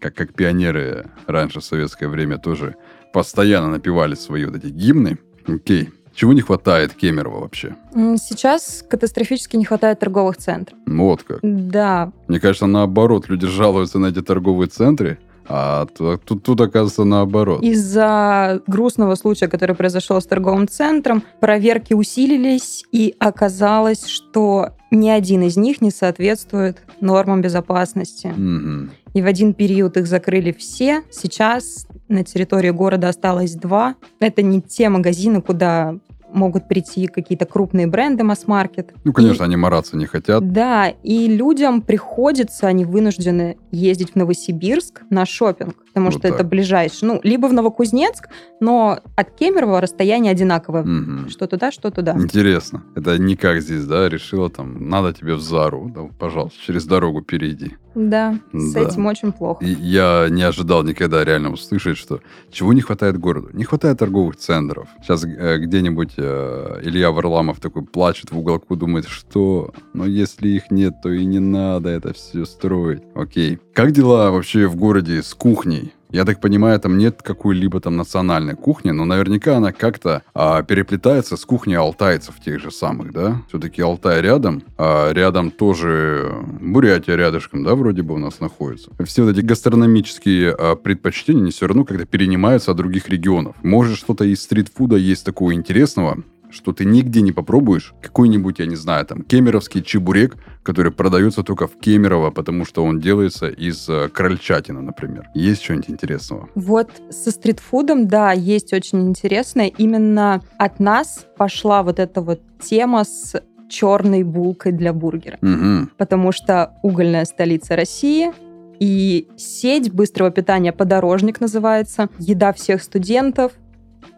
Как, 0.00 0.14
как 0.14 0.32
пионеры 0.34 1.06
раньше 1.26 1.60
в 1.60 1.64
советское 1.64 2.08
время 2.08 2.38
тоже 2.38 2.76
постоянно 3.12 3.68
напевали 3.68 4.14
свои 4.14 4.44
вот 4.44 4.56
эти 4.56 4.66
гимны. 4.68 5.18
Окей. 5.46 5.90
Чего 6.14 6.32
не 6.32 6.40
хватает 6.40 6.92
Кемерово 6.92 7.40
вообще? 7.40 7.76
Сейчас 7.92 8.84
катастрофически 8.88 9.56
не 9.56 9.64
хватает 9.64 10.00
торговых 10.00 10.36
центров. 10.36 10.76
Ну, 10.86 11.06
Вот 11.06 11.22
как. 11.22 11.38
Да, 11.42 12.12
Мне 12.28 12.40
кажется, 12.40 12.66
наоборот, 12.66 13.28
люди 13.28 13.46
жалуются 13.46 13.98
на 13.98 14.06
эти 14.06 14.20
торговые 14.20 14.68
центры, 14.68 15.18
а 15.52 15.86
тут, 15.86 16.22
тут, 16.24 16.44
тут 16.44 16.60
оказывается 16.60 17.02
наоборот. 17.02 17.60
Из-за 17.62 18.62
грустного 18.68 19.16
случая, 19.16 19.48
который 19.48 19.74
произошел 19.74 20.20
с 20.20 20.24
торговым 20.24 20.68
центром, 20.68 21.24
проверки 21.40 21.92
усилились, 21.92 22.84
и 22.92 23.16
оказалось, 23.18 24.06
что 24.06 24.70
ни 24.92 25.08
один 25.08 25.42
из 25.42 25.56
них 25.56 25.80
не 25.80 25.90
соответствует 25.90 26.78
нормам 27.00 27.42
безопасности. 27.42 28.28
Мгм. 28.28 28.92
И 29.12 29.22
в 29.22 29.26
один 29.26 29.54
период 29.54 29.96
их 29.96 30.06
закрыли 30.06 30.52
все. 30.52 31.02
Сейчас 31.10 31.88
на 32.06 32.22
территории 32.22 32.70
города 32.70 33.08
осталось 33.08 33.54
два. 33.56 33.96
Это 34.20 34.42
не 34.42 34.62
те 34.62 34.88
магазины, 34.88 35.42
куда 35.42 35.96
могут 36.32 36.68
прийти 36.68 37.06
какие-то 37.06 37.46
крупные 37.46 37.86
бренды 37.86 38.24
масс-маркет. 38.24 38.92
Ну, 39.04 39.12
конечно, 39.12 39.44
и, 39.44 39.46
они 39.46 39.56
мараться 39.56 39.96
не 39.96 40.06
хотят. 40.06 40.52
Да, 40.52 40.88
и 40.88 41.28
людям 41.28 41.82
приходится, 41.82 42.66
они 42.66 42.84
вынуждены 42.84 43.56
ездить 43.70 44.12
в 44.12 44.16
Новосибирск 44.16 45.02
на 45.10 45.26
шопинг, 45.26 45.76
потому 45.90 46.06
вот 46.06 46.14
что 46.14 46.22
так. 46.22 46.32
это 46.32 46.44
ближайший. 46.44 47.04
Ну, 47.04 47.20
либо 47.22 47.46
в 47.46 47.52
Новокузнецк, 47.52 48.28
но 48.60 49.00
от 49.16 49.30
Кемерово 49.32 49.80
расстояние 49.80 50.32
одинаковое. 50.32 50.82
Угу. 50.82 51.28
Что 51.28 51.46
туда, 51.46 51.70
что 51.72 51.90
туда. 51.90 52.12
Интересно. 52.12 52.82
Это 52.94 53.18
не 53.18 53.36
как 53.36 53.60
здесь, 53.60 53.84
да, 53.84 54.08
решила 54.08 54.50
там, 54.50 54.88
надо 54.88 55.12
тебе 55.12 55.34
в 55.34 55.40
Зару, 55.40 55.90
да, 55.94 56.02
пожалуйста, 56.18 56.58
через 56.64 56.84
дорогу 56.84 57.22
перейди. 57.22 57.76
Да, 57.94 58.38
с 58.52 58.72
да. 58.72 58.80
этим 58.80 59.06
очень 59.06 59.32
плохо. 59.32 59.64
И 59.64 59.72
я 59.72 60.28
не 60.30 60.42
ожидал 60.42 60.84
никогда 60.84 61.24
реально 61.24 61.52
услышать, 61.52 61.96
что 61.96 62.20
чего 62.50 62.72
не 62.72 62.80
хватает 62.80 63.18
городу. 63.18 63.50
Не 63.52 63.64
хватает 63.64 63.98
торговых 63.98 64.36
центров. 64.36 64.88
Сейчас 65.02 65.24
э, 65.24 65.58
где-нибудь 65.58 66.12
э, 66.16 66.80
Илья 66.84 67.10
Варламов 67.10 67.58
такой 67.58 67.82
плачет 67.82 68.30
в 68.30 68.38
уголку, 68.38 68.76
думает, 68.76 69.06
что, 69.08 69.74
но 69.92 70.06
если 70.06 70.48
их 70.48 70.70
нет, 70.70 70.94
то 71.02 71.10
и 71.10 71.24
не 71.24 71.40
надо 71.40 71.88
это 71.88 72.12
все 72.12 72.44
строить. 72.44 73.02
Окей. 73.14 73.58
Как 73.80 73.92
дела 73.92 74.30
вообще 74.30 74.66
в 74.66 74.76
городе 74.76 75.22
с 75.22 75.32
кухней? 75.32 75.94
Я 76.10 76.26
так 76.26 76.38
понимаю, 76.38 76.78
там 76.78 76.98
нет 76.98 77.22
какой-либо 77.22 77.80
там 77.80 77.96
национальной 77.96 78.54
кухни, 78.54 78.90
но 78.90 79.06
наверняка 79.06 79.56
она 79.56 79.72
как-то 79.72 80.22
а, 80.34 80.62
переплетается 80.62 81.38
с 81.38 81.46
кухней 81.46 81.78
алтайцев 81.78 82.34
тех 82.44 82.60
же 82.60 82.70
самых, 82.70 83.10
да? 83.14 83.40
Все-таки 83.48 83.80
Алтай 83.80 84.20
рядом, 84.20 84.62
а 84.76 85.10
рядом 85.14 85.50
тоже 85.50 86.30
Бурятия 86.60 87.16
рядышком, 87.16 87.64
да, 87.64 87.74
вроде 87.74 88.02
бы 88.02 88.16
у 88.16 88.18
нас 88.18 88.40
находится. 88.40 88.90
Все 89.06 89.22
вот 89.22 89.30
эти 89.30 89.40
гастрономические 89.40 90.50
а, 90.50 90.76
предпочтения, 90.76 91.40
они 91.40 91.50
все 91.50 91.66
равно 91.66 91.86
как-то 91.86 92.04
перенимаются 92.04 92.72
от 92.72 92.76
других 92.76 93.08
регионов. 93.08 93.56
Может, 93.62 93.96
что-то 93.96 94.26
из 94.26 94.42
стритфуда 94.42 94.96
есть 94.96 95.24
такого 95.24 95.54
интересного, 95.54 96.18
что 96.50 96.72
ты 96.72 96.84
нигде 96.84 97.20
не 97.20 97.32
попробуешь 97.32 97.94
какой-нибудь, 98.02 98.58
я 98.58 98.66
не 98.66 98.76
знаю, 98.76 99.06
там, 99.06 99.22
кемеровский 99.22 99.82
чебурек, 99.82 100.36
который 100.62 100.92
продается 100.92 101.42
только 101.42 101.66
в 101.66 101.78
Кемерово, 101.78 102.30
потому 102.30 102.64
что 102.64 102.84
он 102.84 103.00
делается 103.00 103.48
из 103.48 103.88
э, 103.88 104.08
крольчатины, 104.08 104.80
например. 104.80 105.28
Есть 105.34 105.62
что-нибудь 105.62 105.90
интересного? 105.90 106.48
Вот 106.54 106.90
со 107.10 107.30
стритфудом, 107.30 108.08
да, 108.08 108.32
есть 108.32 108.72
очень 108.72 109.08
интересное. 109.08 109.68
Именно 109.68 110.42
от 110.58 110.80
нас 110.80 111.26
пошла 111.36 111.82
вот 111.82 111.98
эта 111.98 112.20
вот 112.20 112.40
тема 112.60 113.04
с 113.04 113.40
черной 113.68 114.24
булкой 114.24 114.72
для 114.72 114.92
бургера. 114.92 115.38
Угу. 115.40 115.90
Потому 115.96 116.32
что 116.32 116.74
угольная 116.82 117.24
столица 117.24 117.76
России, 117.76 118.32
и 118.80 119.28
сеть 119.36 119.92
быстрого 119.92 120.30
питания 120.30 120.72
«Подорожник» 120.72 121.38
называется, 121.40 122.08
еда 122.18 122.54
всех 122.54 122.82
студентов, 122.82 123.52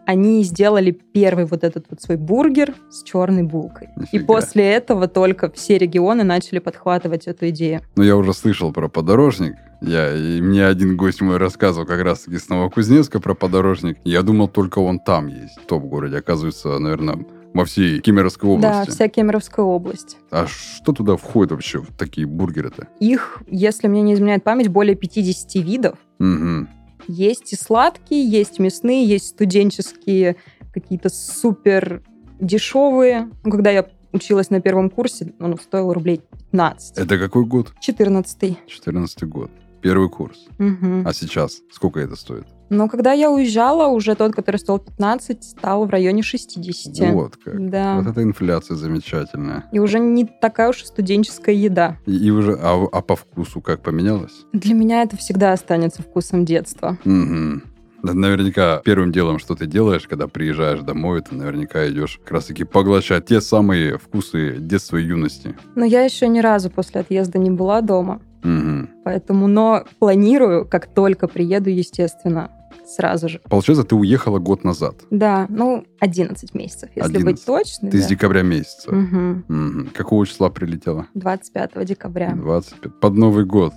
они 0.05 0.43
сделали 0.43 0.91
первый 0.91 1.45
вот 1.45 1.63
этот 1.63 1.85
вот 1.89 2.01
свой 2.01 2.17
бургер 2.17 2.73
с 2.89 3.03
черной 3.03 3.43
булкой. 3.43 3.89
Нифига. 3.95 4.23
И 4.23 4.25
после 4.25 4.71
этого 4.71 5.07
только 5.07 5.49
все 5.51 5.77
регионы 5.77 6.23
начали 6.23 6.59
подхватывать 6.59 7.27
эту 7.27 7.49
идею. 7.49 7.81
Ну, 7.95 8.03
я 8.03 8.15
уже 8.15 8.33
слышал 8.33 8.71
про 8.73 8.87
подорожник. 8.87 9.55
Я, 9.81 10.15
и 10.15 10.41
мне 10.41 10.65
один 10.65 10.95
гость 10.95 11.21
мой 11.21 11.37
рассказывал 11.37 11.85
как 11.85 12.01
раз-таки 12.01 12.37
с 12.37 12.47
Новокузнецка 12.47 13.19
про 13.19 13.33
подорожник. 13.33 13.97
Я 14.03 14.21
думал, 14.21 14.47
только 14.47 14.79
он 14.79 14.99
там 14.99 15.27
есть, 15.27 15.57
в 15.61 15.65
том 15.65 15.87
городе. 15.87 16.17
Оказывается, 16.17 16.79
наверное, 16.79 17.25
во 17.53 17.65
всей 17.65 17.99
Кемеровской 17.99 18.49
области. 18.49 18.85
Да, 18.85 18.91
вся 18.91 19.07
Кемеровская 19.09 19.65
область. 19.65 20.17
А 20.31 20.47
что 20.47 20.93
туда 20.93 21.17
входит 21.17 21.51
вообще 21.51 21.79
в 21.79 21.87
такие 21.97 22.25
бургеры-то? 22.25 22.87
Их, 22.99 23.41
если 23.47 23.87
мне 23.87 24.01
не 24.01 24.13
изменяет 24.13 24.43
память, 24.43 24.69
более 24.69 24.95
50 24.95 25.55
видов. 25.55 25.97
Угу. 26.19 26.67
Есть 27.07 27.53
и 27.53 27.55
сладкие, 27.55 28.27
есть 28.27 28.59
мясные, 28.59 29.05
есть 29.05 29.29
студенческие, 29.29 30.37
какие-то 30.73 31.09
супер 31.09 32.01
дешевые. 32.39 33.29
Ну, 33.43 33.51
когда 33.51 33.71
я 33.71 33.89
училась 34.11 34.49
на 34.49 34.61
первом 34.61 34.89
курсе, 34.89 35.33
он 35.39 35.57
стоил 35.57 35.91
рублей 35.91 36.21
15. 36.51 36.97
Это 36.97 37.17
какой 37.17 37.45
год? 37.45 37.73
14 37.79 38.57
14 38.67 39.23
год. 39.23 39.51
Первый 39.81 40.09
курс. 40.09 40.47
Угу. 40.59 41.03
А 41.05 41.13
сейчас 41.13 41.61
сколько 41.71 41.99
это 41.99 42.15
стоит? 42.15 42.45
Но 42.73 42.89
когда 42.89 43.13
я 43.13 43.29
уезжала, 43.29 43.87
уже 43.87 44.15
тот, 44.15 44.33
который 44.33 44.57
стоил 44.57 44.79
15, 44.79 45.43
стал 45.43 45.85
в 45.85 45.89
районе 45.89 46.23
60. 46.23 47.13
Вот 47.13 47.37
как. 47.37 47.69
Да. 47.69 47.97
Вот 47.97 48.07
эта 48.07 48.23
инфляция 48.23 48.75
замечательная. 48.75 49.65
И 49.71 49.79
уже 49.79 49.99
не 49.99 50.25
такая 50.25 50.69
уж 50.69 50.83
и 50.83 50.85
студенческая 50.85 51.55
еда. 51.55 51.97
И, 52.05 52.15
и 52.15 52.31
уже, 52.31 52.57
а, 52.59 52.87
а 52.91 53.01
по 53.01 53.15
вкусу 53.15 53.61
как 53.61 53.81
поменялось? 53.81 54.45
Для 54.53 54.73
меня 54.73 55.03
это 55.03 55.17
всегда 55.17 55.53
останется 55.53 56.01
вкусом 56.01 56.45
детства. 56.45 56.97
Угу. 57.05 57.61
Наверняка 58.03 58.81
первым 58.83 59.13
делом, 59.13 59.39
что 59.39 59.55
ты 59.55 59.65
делаешь, 59.65 60.07
когда 60.09 60.27
приезжаешь 60.27 60.81
домой, 60.81 61.21
ты 61.21 61.35
наверняка 61.35 61.87
идешь 61.87 62.19
как 62.21 62.33
раз-таки 62.33 62.65
поглощать 62.65 63.27
те 63.27 63.39
самые 63.39 63.97
вкусы 63.97 64.57
детства 64.57 64.97
и 64.97 65.03
юности. 65.03 65.55
Но 65.75 65.85
я 65.85 66.01
еще 66.03 66.27
ни 66.27 66.39
разу 66.39 66.69
после 66.69 66.99
отъезда 66.99 67.37
не 67.37 67.49
была 67.49 67.79
дома. 67.79 68.19
Угу. 68.43 68.89
Поэтому, 69.05 69.47
но 69.47 69.85
планирую, 69.99 70.65
как 70.65 70.87
только 70.87 71.29
приеду, 71.29 71.69
естественно, 71.69 72.51
сразу 72.85 73.29
же. 73.29 73.41
Получается, 73.49 73.83
ты 73.83 73.95
уехала 73.95 74.39
год 74.39 74.63
назад? 74.63 74.95
Да, 75.09 75.45
ну, 75.49 75.85
11 75.99 76.53
месяцев, 76.53 76.89
если 76.95 77.17
11. 77.17 77.25
быть 77.25 77.45
точной. 77.45 77.91
Ты 77.91 77.97
да. 77.99 78.03
с 78.03 78.07
декабря 78.07 78.41
месяца? 78.41 78.89
Угу. 78.89 79.43
Угу. 79.49 79.89
Какого 79.93 80.25
числа 80.25 80.49
прилетела? 80.49 81.07
25 81.13 81.85
декабря. 81.85 82.33
25. 82.35 82.99
Под 82.99 83.13
Новый 83.15 83.45
год. 83.45 83.73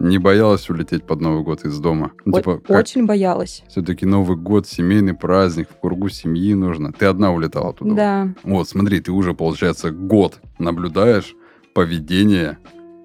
Не 0.00 0.18
боялась 0.18 0.70
улететь 0.70 1.04
под 1.04 1.20
Новый 1.20 1.42
год 1.42 1.64
из 1.64 1.78
дома? 1.80 2.12
Ну, 2.24 2.36
типа, 2.36 2.58
как... 2.58 2.78
Очень 2.78 3.06
боялась. 3.06 3.64
Все-таки 3.68 4.06
Новый 4.06 4.36
год, 4.36 4.68
семейный 4.68 5.14
праздник, 5.14 5.68
в 5.70 5.80
кругу 5.80 6.08
семьи 6.08 6.54
нужно. 6.54 6.92
Ты 6.92 7.06
одна 7.06 7.32
улетала 7.32 7.72
туда? 7.72 7.94
Да. 7.94 8.34
Вот, 8.44 8.68
смотри, 8.68 9.00
ты 9.00 9.10
уже, 9.10 9.34
получается, 9.34 9.90
год 9.90 10.40
наблюдаешь 10.60 11.34
поведение 11.74 12.58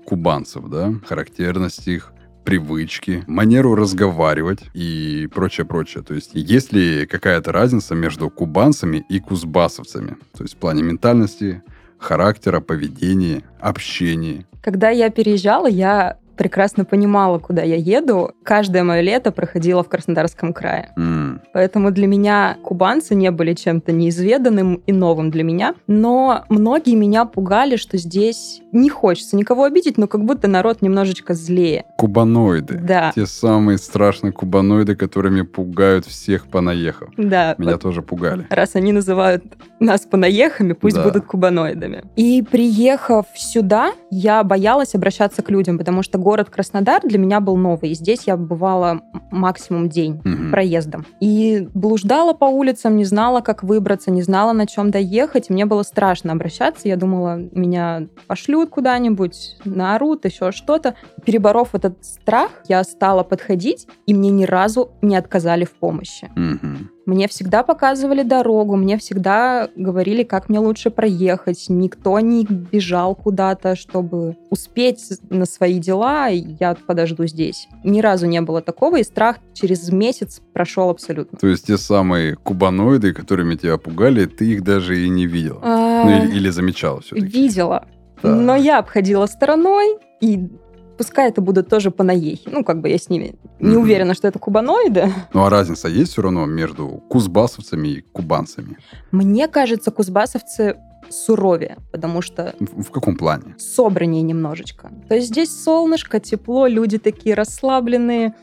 кубанцев, 0.05 0.69
да, 0.69 0.93
характерность 1.07 1.87
их, 1.87 2.12
привычки, 2.43 3.23
манеру 3.27 3.75
разговаривать 3.75 4.59
и 4.73 5.29
прочее, 5.33 5.65
прочее. 5.65 6.03
То 6.03 6.13
есть 6.13 6.31
есть 6.33 6.73
ли 6.73 7.05
какая-то 7.05 7.51
разница 7.51 7.95
между 7.95 8.29
кубанцами 8.29 9.05
и 9.09 9.19
кузбассовцами? 9.19 10.17
То 10.35 10.43
есть 10.43 10.55
в 10.55 10.57
плане 10.57 10.83
ментальности, 10.83 11.63
характера, 11.97 12.59
поведения, 12.59 13.43
общения. 13.59 14.45
Когда 14.61 14.89
я 14.89 15.09
переезжала, 15.09 15.67
я 15.67 16.17
прекрасно 16.35 16.85
понимала, 16.85 17.39
куда 17.39 17.63
я 17.63 17.75
еду. 17.75 18.31
Каждое 18.43 18.83
мое 18.83 19.01
лето 19.01 19.31
проходило 19.31 19.83
в 19.83 19.89
Краснодарском 19.89 20.53
крае. 20.53 20.91
Mm. 20.97 21.39
Поэтому 21.53 21.91
для 21.91 22.07
меня 22.07 22.57
кубанцы 22.63 23.15
не 23.15 23.31
были 23.31 23.53
чем-то 23.53 23.91
неизведанным 23.91 24.75
и 24.85 24.91
новым 24.91 25.31
для 25.31 25.43
меня. 25.43 25.75
Но 25.87 26.45
многие 26.49 26.95
меня 26.95 27.25
пугали, 27.25 27.75
что 27.75 27.97
здесь 27.97 28.61
не 28.71 28.89
хочется 28.89 29.35
никого 29.35 29.63
обидеть, 29.63 29.97
но 29.97 30.07
как 30.07 30.23
будто 30.23 30.47
народ 30.47 30.81
немножечко 30.81 31.33
злее. 31.33 31.85
Кубаноиды. 31.97 32.79
Да. 32.79 33.11
Те 33.15 33.25
самые 33.25 33.77
страшные 33.77 34.31
кубаноиды, 34.31 34.95
которыми 34.95 35.41
пугают 35.41 36.05
всех 36.05 36.47
понаехав. 36.47 37.09
Да. 37.17 37.55
Меня 37.57 37.73
вот 37.73 37.81
тоже 37.81 38.01
пугали. 38.01 38.47
Раз 38.49 38.75
они 38.75 38.91
называют 38.91 39.43
нас 39.79 40.01
понаехами, 40.01 40.73
пусть 40.73 40.95
да. 40.95 41.03
будут 41.03 41.25
кубаноидами. 41.25 42.03
И 42.15 42.41
приехав 42.41 43.25
сюда, 43.35 43.93
я 44.09 44.43
боялась 44.43 44.95
обращаться 44.95 45.41
к 45.41 45.49
людям, 45.49 45.77
потому 45.77 46.03
что 46.03 46.17
город 46.23 46.49
Краснодар 46.49 47.01
для 47.03 47.19
меня 47.19 47.39
был 47.39 47.57
новый. 47.57 47.91
И 47.91 47.95
здесь 47.95 48.21
я 48.25 48.37
бывала 48.37 49.01
максимум 49.31 49.89
день 49.89 50.21
угу. 50.25 50.51
проездом. 50.51 51.05
И 51.19 51.67
блуждала 51.73 52.33
по 52.33 52.45
улицам, 52.45 52.95
не 52.95 53.05
знала, 53.05 53.41
как 53.41 53.63
выбраться, 53.63 54.11
не 54.11 54.21
знала, 54.21 54.53
на 54.53 54.65
чем 54.65 54.89
доехать. 54.91 55.49
Мне 55.49 55.65
было 55.65 55.83
страшно 55.83 56.31
обращаться. 56.31 56.87
Я 56.87 56.95
думала, 56.95 57.37
меня 57.51 58.07
пошлют 58.27 58.69
куда-нибудь, 58.69 59.57
наорут, 59.65 60.25
еще 60.25 60.51
что-то. 60.51 60.95
Переборов 61.25 61.75
этот 61.75 62.03
страх, 62.03 62.49
я 62.67 62.83
стала 62.83 63.23
подходить, 63.23 63.87
и 64.07 64.13
мне 64.13 64.31
ни 64.31 64.45
разу 64.45 64.91
не 65.01 65.15
отказали 65.15 65.65
в 65.65 65.71
помощи. 65.71 66.31
Угу. 66.35 66.92
Мне 67.05 67.27
всегда 67.27 67.63
показывали 67.63 68.23
дорогу, 68.23 68.75
мне 68.75 68.97
всегда 68.97 69.69
говорили, 69.75 70.23
как 70.23 70.47
мне 70.49 70.59
лучше 70.59 70.89
проехать. 70.89 71.65
Никто 71.67 72.19
не 72.19 72.45
бежал 72.45 73.13
куда-то, 73.15 73.75
чтобы 73.75 74.37
успеть 74.49 75.01
на 75.29 75.45
свои 75.45 75.79
дела, 75.79 76.27
я 76.27 76.75
подожду 76.87 77.25
здесь. 77.27 77.67
Ни 77.83 77.99
разу 77.99 78.25
не 78.25 78.39
было 78.41 78.61
такого, 78.61 78.99
и 78.99 79.03
страх 79.03 79.37
через 79.53 79.91
месяц 79.91 80.41
прошел 80.53 80.89
абсолютно. 80.89 81.37
То 81.37 81.47
есть 81.47 81.67
те 81.67 81.77
самые 81.77 82.35
кубаноиды, 82.35 83.13
которыми 83.13 83.55
тебя 83.55 83.77
пугали, 83.77 84.25
ты 84.25 84.53
их 84.53 84.63
даже 84.63 84.99
и 84.99 85.09
не 85.09 85.25
видела? 85.25 85.59
А... 85.61 86.03
Ну 86.05 86.23
или, 86.23 86.35
или 86.37 86.49
замечала 86.49 87.01
все-таки? 87.01 87.25
Видела. 87.25 87.85
Но 88.21 88.55
я 88.55 88.79
обходила 88.79 89.25
стороной, 89.25 89.97
и 90.21 90.47
пускай 90.97 91.29
это 91.29 91.41
будут 91.41 91.69
тоже 91.69 91.91
панаехи. 91.91 92.49
Ну, 92.49 92.63
как 92.63 92.81
бы 92.81 92.89
я 92.89 92.97
с 92.97 93.09
ними 93.09 93.35
не 93.59 93.77
уверена, 93.77 94.13
что 94.13 94.27
это 94.27 94.39
кубаноиды. 94.39 95.11
Ну, 95.33 95.43
а 95.43 95.49
разница 95.49 95.87
есть 95.87 96.11
все 96.11 96.21
равно 96.21 96.45
между 96.45 96.87
кузбассовцами 97.09 97.87
и 97.87 98.01
кубанцами? 98.01 98.77
Мне 99.11 99.47
кажется, 99.47 99.91
кузбассовцы 99.91 100.77
суровее, 101.09 101.77
потому 101.91 102.21
что... 102.21 102.55
В, 102.59 102.83
в 102.83 102.91
каком 102.91 103.15
плане? 103.15 103.55
Собраннее 103.57 104.21
немножечко. 104.23 104.91
То 105.07 105.15
есть 105.15 105.27
здесь 105.27 105.51
солнышко, 105.51 106.19
тепло, 106.19 106.67
люди 106.67 106.97
такие 106.97 107.35
расслабленные, 107.35 108.33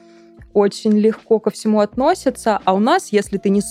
очень 0.52 0.98
легко 0.98 1.38
ко 1.38 1.50
всему 1.50 1.80
относятся, 1.80 2.60
а 2.64 2.74
у 2.74 2.78
нас, 2.78 3.12
если 3.12 3.38
ты 3.38 3.50
не 3.50 3.62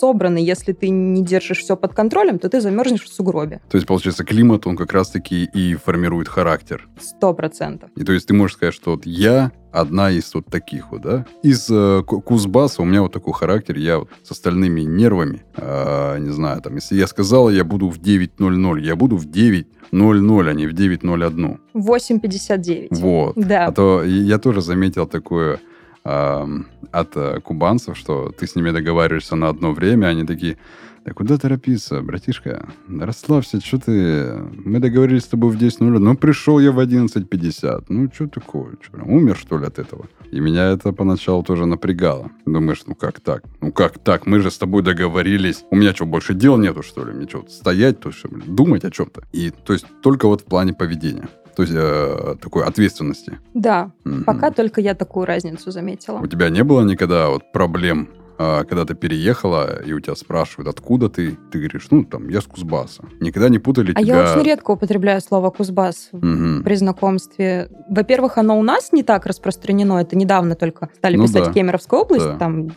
собранный, 0.00 0.42
если 0.42 0.72
ты 0.72 0.88
не 0.88 1.22
держишь 1.22 1.58
все 1.58 1.76
под 1.76 1.94
контролем, 1.94 2.38
то 2.38 2.48
ты 2.48 2.60
замерзнешь 2.60 3.04
в 3.04 3.12
сугробе. 3.12 3.60
То 3.70 3.76
есть, 3.76 3.86
получается, 3.86 4.24
климат, 4.24 4.66
он 4.66 4.76
как 4.76 4.92
раз-таки 4.92 5.44
и 5.44 5.74
формирует 5.74 6.28
характер. 6.28 6.88
Сто 6.98 7.34
процентов. 7.34 7.90
И 7.96 8.04
то 8.04 8.12
есть 8.12 8.26
ты 8.26 8.34
можешь 8.34 8.56
сказать, 8.56 8.74
что 8.74 8.92
вот 8.92 9.04
я 9.04 9.52
одна 9.72 10.10
из 10.10 10.34
вот 10.34 10.46
таких 10.46 10.90
вот, 10.90 11.02
да? 11.02 11.26
Из 11.42 11.68
э, 11.70 12.02
Кузбасса 12.02 12.82
у 12.82 12.84
меня 12.84 13.02
вот 13.02 13.12
такой 13.12 13.34
характер, 13.34 13.76
я 13.76 13.98
вот 13.98 14.08
с 14.22 14.30
остальными 14.30 14.80
нервами, 14.80 15.42
э, 15.56 16.18
не 16.18 16.30
знаю, 16.30 16.62
там, 16.62 16.76
если 16.76 16.96
я 16.96 17.06
сказала, 17.06 17.50
я 17.50 17.64
буду 17.64 17.88
в 17.88 17.98
9.00, 17.98 18.80
я 18.80 18.96
буду 18.96 19.16
в 19.16 19.26
9.00, 19.26 20.48
а 20.48 20.52
не 20.54 20.66
в 20.66 20.72
9.01. 20.72 21.58
8.59. 21.74 22.88
Вот. 22.90 23.34
Да. 23.36 23.66
А 23.66 23.72
то 23.72 24.02
я 24.02 24.38
тоже 24.38 24.62
заметил 24.62 25.06
такое 25.06 25.60
от 26.02 27.16
э, 27.16 27.40
кубанцев, 27.40 27.96
что 27.96 28.32
ты 28.36 28.46
с 28.46 28.56
ними 28.56 28.70
договариваешься 28.70 29.36
на 29.36 29.48
одно 29.48 29.72
время, 29.72 30.06
они 30.06 30.24
такие, 30.24 30.56
да 31.04 31.14
куда 31.14 31.38
торопиться, 31.38 32.02
братишка? 32.02 32.68
Да 32.88 33.06
расслабься, 33.06 33.60
что 33.60 33.78
ты... 33.78 34.34
Мы 34.64 34.80
договорились 34.80 35.22
с 35.22 35.28
тобой 35.28 35.50
в 35.50 35.60
10.00, 35.60 35.98
но 35.98 36.14
пришел 36.14 36.58
я 36.58 36.72
в 36.72 36.78
11.50. 36.78 37.86
Ну, 37.88 38.10
что 38.12 38.28
такое? 38.28 38.74
Что, 38.80 38.92
прям 38.92 39.10
умер, 39.10 39.36
что 39.36 39.58
ли, 39.58 39.66
от 39.66 39.78
этого? 39.78 40.08
И 40.30 40.40
меня 40.40 40.70
это 40.70 40.92
поначалу 40.92 41.42
тоже 41.42 41.64
напрягало. 41.64 42.30
Думаешь, 42.44 42.82
ну 42.86 42.94
как 42.94 43.20
так? 43.20 43.44
Ну 43.60 43.72
как 43.72 43.98
так? 43.98 44.26
Мы 44.26 44.40
же 44.40 44.50
с 44.50 44.58
тобой 44.58 44.82
договорились. 44.82 45.64
У 45.70 45.76
меня 45.76 45.94
что, 45.94 46.04
больше 46.04 46.34
дел 46.34 46.58
нету, 46.58 46.82
что 46.82 47.04
ли? 47.04 47.12
Мне 47.12 47.26
что, 47.26 47.46
стоять, 47.48 48.00
то 48.00 48.12
что, 48.12 48.28
думать 48.28 48.84
о 48.84 48.90
чем-то? 48.90 49.22
И, 49.32 49.50
то 49.50 49.72
есть, 49.72 49.86
только 50.02 50.28
вот 50.28 50.42
в 50.42 50.44
плане 50.44 50.74
поведения 50.74 51.28
то 51.60 51.62
есть 51.62 51.74
э, 51.76 52.36
такой 52.40 52.64
ответственности. 52.64 53.38
Да, 53.52 53.90
mm-hmm. 54.04 54.24
пока 54.24 54.50
только 54.50 54.80
я 54.80 54.94
такую 54.94 55.26
разницу 55.26 55.70
заметила. 55.70 56.18
У 56.18 56.26
тебя 56.26 56.48
не 56.48 56.64
было 56.64 56.82
никогда 56.82 57.28
вот 57.28 57.52
проблем, 57.52 58.08
э, 58.38 58.64
когда 58.64 58.86
ты 58.86 58.94
переехала, 58.94 59.82
и 59.82 59.92
у 59.92 60.00
тебя 60.00 60.14
спрашивают, 60.14 60.68
откуда 60.68 61.10
ты? 61.10 61.36
Ты 61.52 61.58
говоришь, 61.58 61.88
ну, 61.90 62.04
там, 62.04 62.30
я 62.30 62.40
с 62.40 62.44
Кузбасса. 62.44 63.04
Никогда 63.20 63.50
не 63.50 63.58
путали 63.58 63.92
а 63.94 64.02
тебя... 64.02 64.22
я 64.22 64.32
очень 64.32 64.46
редко 64.46 64.70
употребляю 64.70 65.20
слово 65.20 65.50
Кузбасс 65.50 66.08
mm-hmm. 66.12 66.62
при 66.62 66.74
знакомстве. 66.76 67.68
Во-первых, 67.90 68.38
оно 68.38 68.58
у 68.58 68.62
нас 68.62 68.92
не 68.92 69.02
так 69.02 69.26
распространено, 69.26 70.00
это 70.00 70.16
недавно 70.16 70.54
только 70.54 70.88
стали 70.96 71.16
ну, 71.16 71.24
писать 71.24 71.44
да. 71.44 71.52
Кемеровская 71.52 72.00
область, 72.00 72.24
да. 72.24 72.38
там 72.38 72.70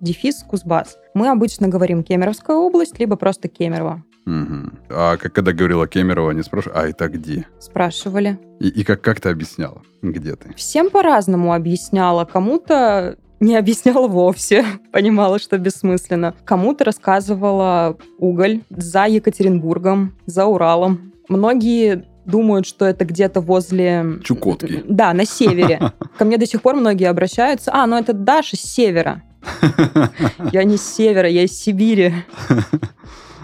дефис 0.00 0.42
Кузбасс. 0.42 0.96
Мы 1.14 1.28
обычно 1.28 1.68
говорим 1.68 2.02
Кемеровская 2.02 2.56
область, 2.56 2.98
либо 2.98 3.14
просто 3.14 3.46
Кемерово. 3.46 4.02
Угу. 4.26 4.70
А 4.90 5.16
как, 5.16 5.32
когда 5.32 5.52
говорила 5.52 5.86
Кемерова, 5.86 6.30
они 6.30 6.42
спрашивали, 6.42 6.78
а 6.78 6.88
это 6.88 7.08
где? 7.08 7.46
Спрашивали. 7.58 8.38
И, 8.58 8.68
и 8.68 8.84
как, 8.84 9.02
как 9.02 9.20
ты 9.20 9.28
объясняла, 9.28 9.82
где 10.02 10.34
ты? 10.34 10.54
Всем 10.54 10.90
по-разному 10.90 11.52
объясняла. 11.52 12.24
Кому-то 12.24 13.16
не 13.40 13.56
объясняла 13.56 14.08
вовсе, 14.08 14.64
понимала, 14.92 15.38
что 15.38 15.58
бессмысленно. 15.58 16.34
Кому-то 16.44 16.84
рассказывала 16.84 17.98
уголь 18.18 18.60
за 18.70 19.06
Екатеринбургом, 19.06 20.14
за 20.26 20.46
Уралом. 20.46 21.12
Многие 21.28 22.04
думают, 22.24 22.66
что 22.66 22.86
это 22.86 23.04
где-то 23.04 23.40
возле... 23.40 24.18
Чукотки. 24.22 24.82
Да, 24.88 25.12
на 25.12 25.26
севере. 25.26 25.92
Ко 26.18 26.24
мне 26.24 26.38
до 26.38 26.46
сих 26.46 26.62
пор 26.62 26.76
многие 26.76 27.08
обращаются. 27.08 27.70
А, 27.74 27.86
ну 27.86 27.98
это 27.98 28.14
Даша 28.14 28.56
с 28.56 28.60
севера. 28.60 29.22
Я 30.52 30.64
не 30.64 30.78
с 30.78 30.94
севера, 30.94 31.28
я 31.28 31.42
из 31.42 31.52
Сибири. 31.52 32.14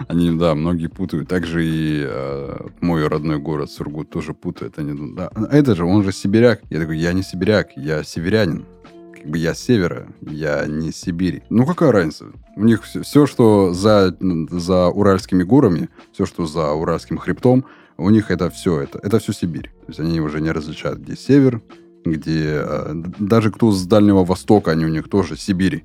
Они, 0.09 0.37
да, 0.37 0.55
многие 0.55 0.89
путают. 0.89 1.29
Также 1.29 1.65
и 1.65 2.05
э, 2.07 2.67
мой 2.81 3.07
родной 3.07 3.39
город 3.39 3.71
Сургут 3.71 4.11
тоже 4.11 4.35
путает. 4.35 4.79
Они, 4.79 5.15
да, 5.15 5.31
«А 5.35 5.57
это 5.57 5.75
же, 5.75 5.85
он 5.85 6.03
же 6.03 6.13
сибиряк. 6.13 6.61
Я 6.71 6.81
такой, 6.81 6.99
я 6.99 7.13
не 7.13 7.23
сибиряк, 7.23 7.77
я 7.77 8.03
северянин. 8.03 8.65
Как 9.15 9.29
бы 9.29 9.37
я 9.37 9.55
с 9.55 9.61
севера, 9.61 10.09
я 10.23 10.65
не 10.67 10.93
Сибири. 10.93 11.43
Ну, 11.51 11.67
какая 11.67 11.93
разница? 11.93 12.27
У 12.57 12.65
них 12.65 12.83
все, 12.85 13.03
все, 13.03 13.27
что 13.27 13.75
за, 13.75 14.17
за 14.19 14.89
Уральскими 14.89 15.43
горами, 15.43 15.91
все, 16.13 16.25
что 16.25 16.47
за 16.47 16.71
Уральским 16.73 17.19
хребтом, 17.19 17.67
у 17.99 18.09
них 18.09 18.31
это 18.31 18.49
все, 18.49 18.81
это, 18.81 18.99
это 19.03 19.19
все 19.19 19.35
Сибирь. 19.35 19.71
То 19.85 19.89
есть 19.89 20.01
они 20.01 20.23
уже 20.23 20.41
не 20.41 20.51
различают, 20.51 21.01
где 21.01 21.17
север, 21.17 21.61
где 22.03 22.63
э, 22.65 22.95
даже 23.19 23.51
кто 23.51 23.71
с 23.73 23.85
Дальнего 23.85 24.25
Востока, 24.25 24.71
они 24.71 24.87
у 24.87 24.89
них 24.89 25.11
тоже 25.11 25.37
Сибири 25.37 25.85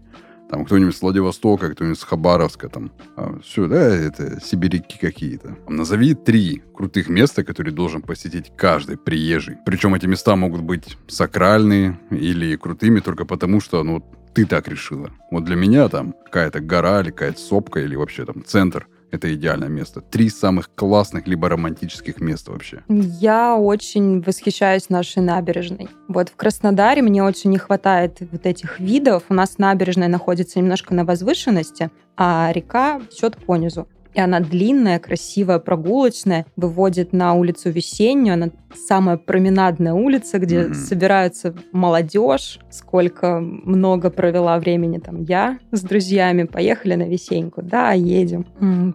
там 0.49 0.65
кто-нибудь 0.65 0.95
с 0.95 1.01
Владивостока, 1.01 1.71
кто-нибудь 1.71 1.99
с 1.99 2.03
Хабаровска, 2.03 2.69
там, 2.69 2.91
а, 3.15 3.39
все, 3.43 3.67
да, 3.67 3.81
это 3.81 4.39
сибиряки 4.41 4.97
какие-то. 4.99 5.57
Назови 5.67 6.13
три 6.13 6.63
крутых 6.73 7.09
места, 7.09 7.43
которые 7.43 7.73
должен 7.73 8.01
посетить 8.01 8.51
каждый 8.55 8.97
приезжий. 8.97 9.57
Причем 9.65 9.95
эти 9.95 10.05
места 10.05 10.35
могут 10.35 10.61
быть 10.61 10.97
сакральные 11.07 11.99
или 12.11 12.55
крутыми 12.55 12.99
только 12.99 13.25
потому, 13.25 13.61
что, 13.61 13.83
ну, 13.83 14.03
ты 14.33 14.45
так 14.45 14.67
решила. 14.67 15.11
Вот 15.31 15.45
для 15.45 15.55
меня 15.55 15.87
там 15.87 16.13
какая-то 16.25 16.59
гора 16.59 17.01
или 17.01 17.11
какая-то 17.11 17.39
сопка 17.39 17.79
или 17.79 17.95
вообще 17.95 18.25
там 18.25 18.43
центр– 18.45 18.87
это 19.15 19.33
идеальное 19.33 19.69
место. 19.69 20.01
Три 20.01 20.29
самых 20.29 20.69
классных 20.75 21.27
либо 21.27 21.49
романтических 21.49 22.19
места 22.21 22.51
вообще. 22.51 22.83
Я 22.87 23.55
очень 23.55 24.21
восхищаюсь 24.21 24.89
нашей 24.89 25.21
набережной. 25.21 25.89
Вот 26.07 26.29
в 26.29 26.35
Краснодаре 26.35 27.01
мне 27.01 27.23
очень 27.23 27.49
не 27.49 27.57
хватает 27.57 28.17
вот 28.31 28.45
этих 28.45 28.79
видов. 28.79 29.23
У 29.29 29.33
нас 29.33 29.57
набережная 29.57 30.07
находится 30.07 30.59
немножко 30.59 30.93
на 30.93 31.05
возвышенности, 31.05 31.89
а 32.17 32.51
река 32.53 33.01
течет 33.09 33.37
по 33.37 33.55
низу. 33.55 33.87
И 34.15 34.19
она 34.19 34.39
длинная, 34.39 34.99
красивая, 34.99 35.59
прогулочная, 35.59 36.45
выводит 36.55 37.11
на 37.11 37.33
улицу 37.33 37.69
Весеннюю. 37.69 38.35
Она 38.35 38.49
самая 38.73 39.17
променадная 39.17 39.93
улица, 39.93 40.39
где 40.39 40.61
mm-hmm. 40.61 40.73
собираются 40.73 41.53
молодежь. 41.73 42.59
Сколько 42.69 43.39
много 43.41 44.09
провела 44.09 44.57
времени 44.57 44.99
там 44.99 45.23
я 45.23 45.59
с 45.71 45.81
друзьями. 45.81 46.43
Поехали 46.43 46.95
на 46.95 47.03
Весеньку. 47.03 47.61
Да, 47.61 47.91
едем. 47.91 48.45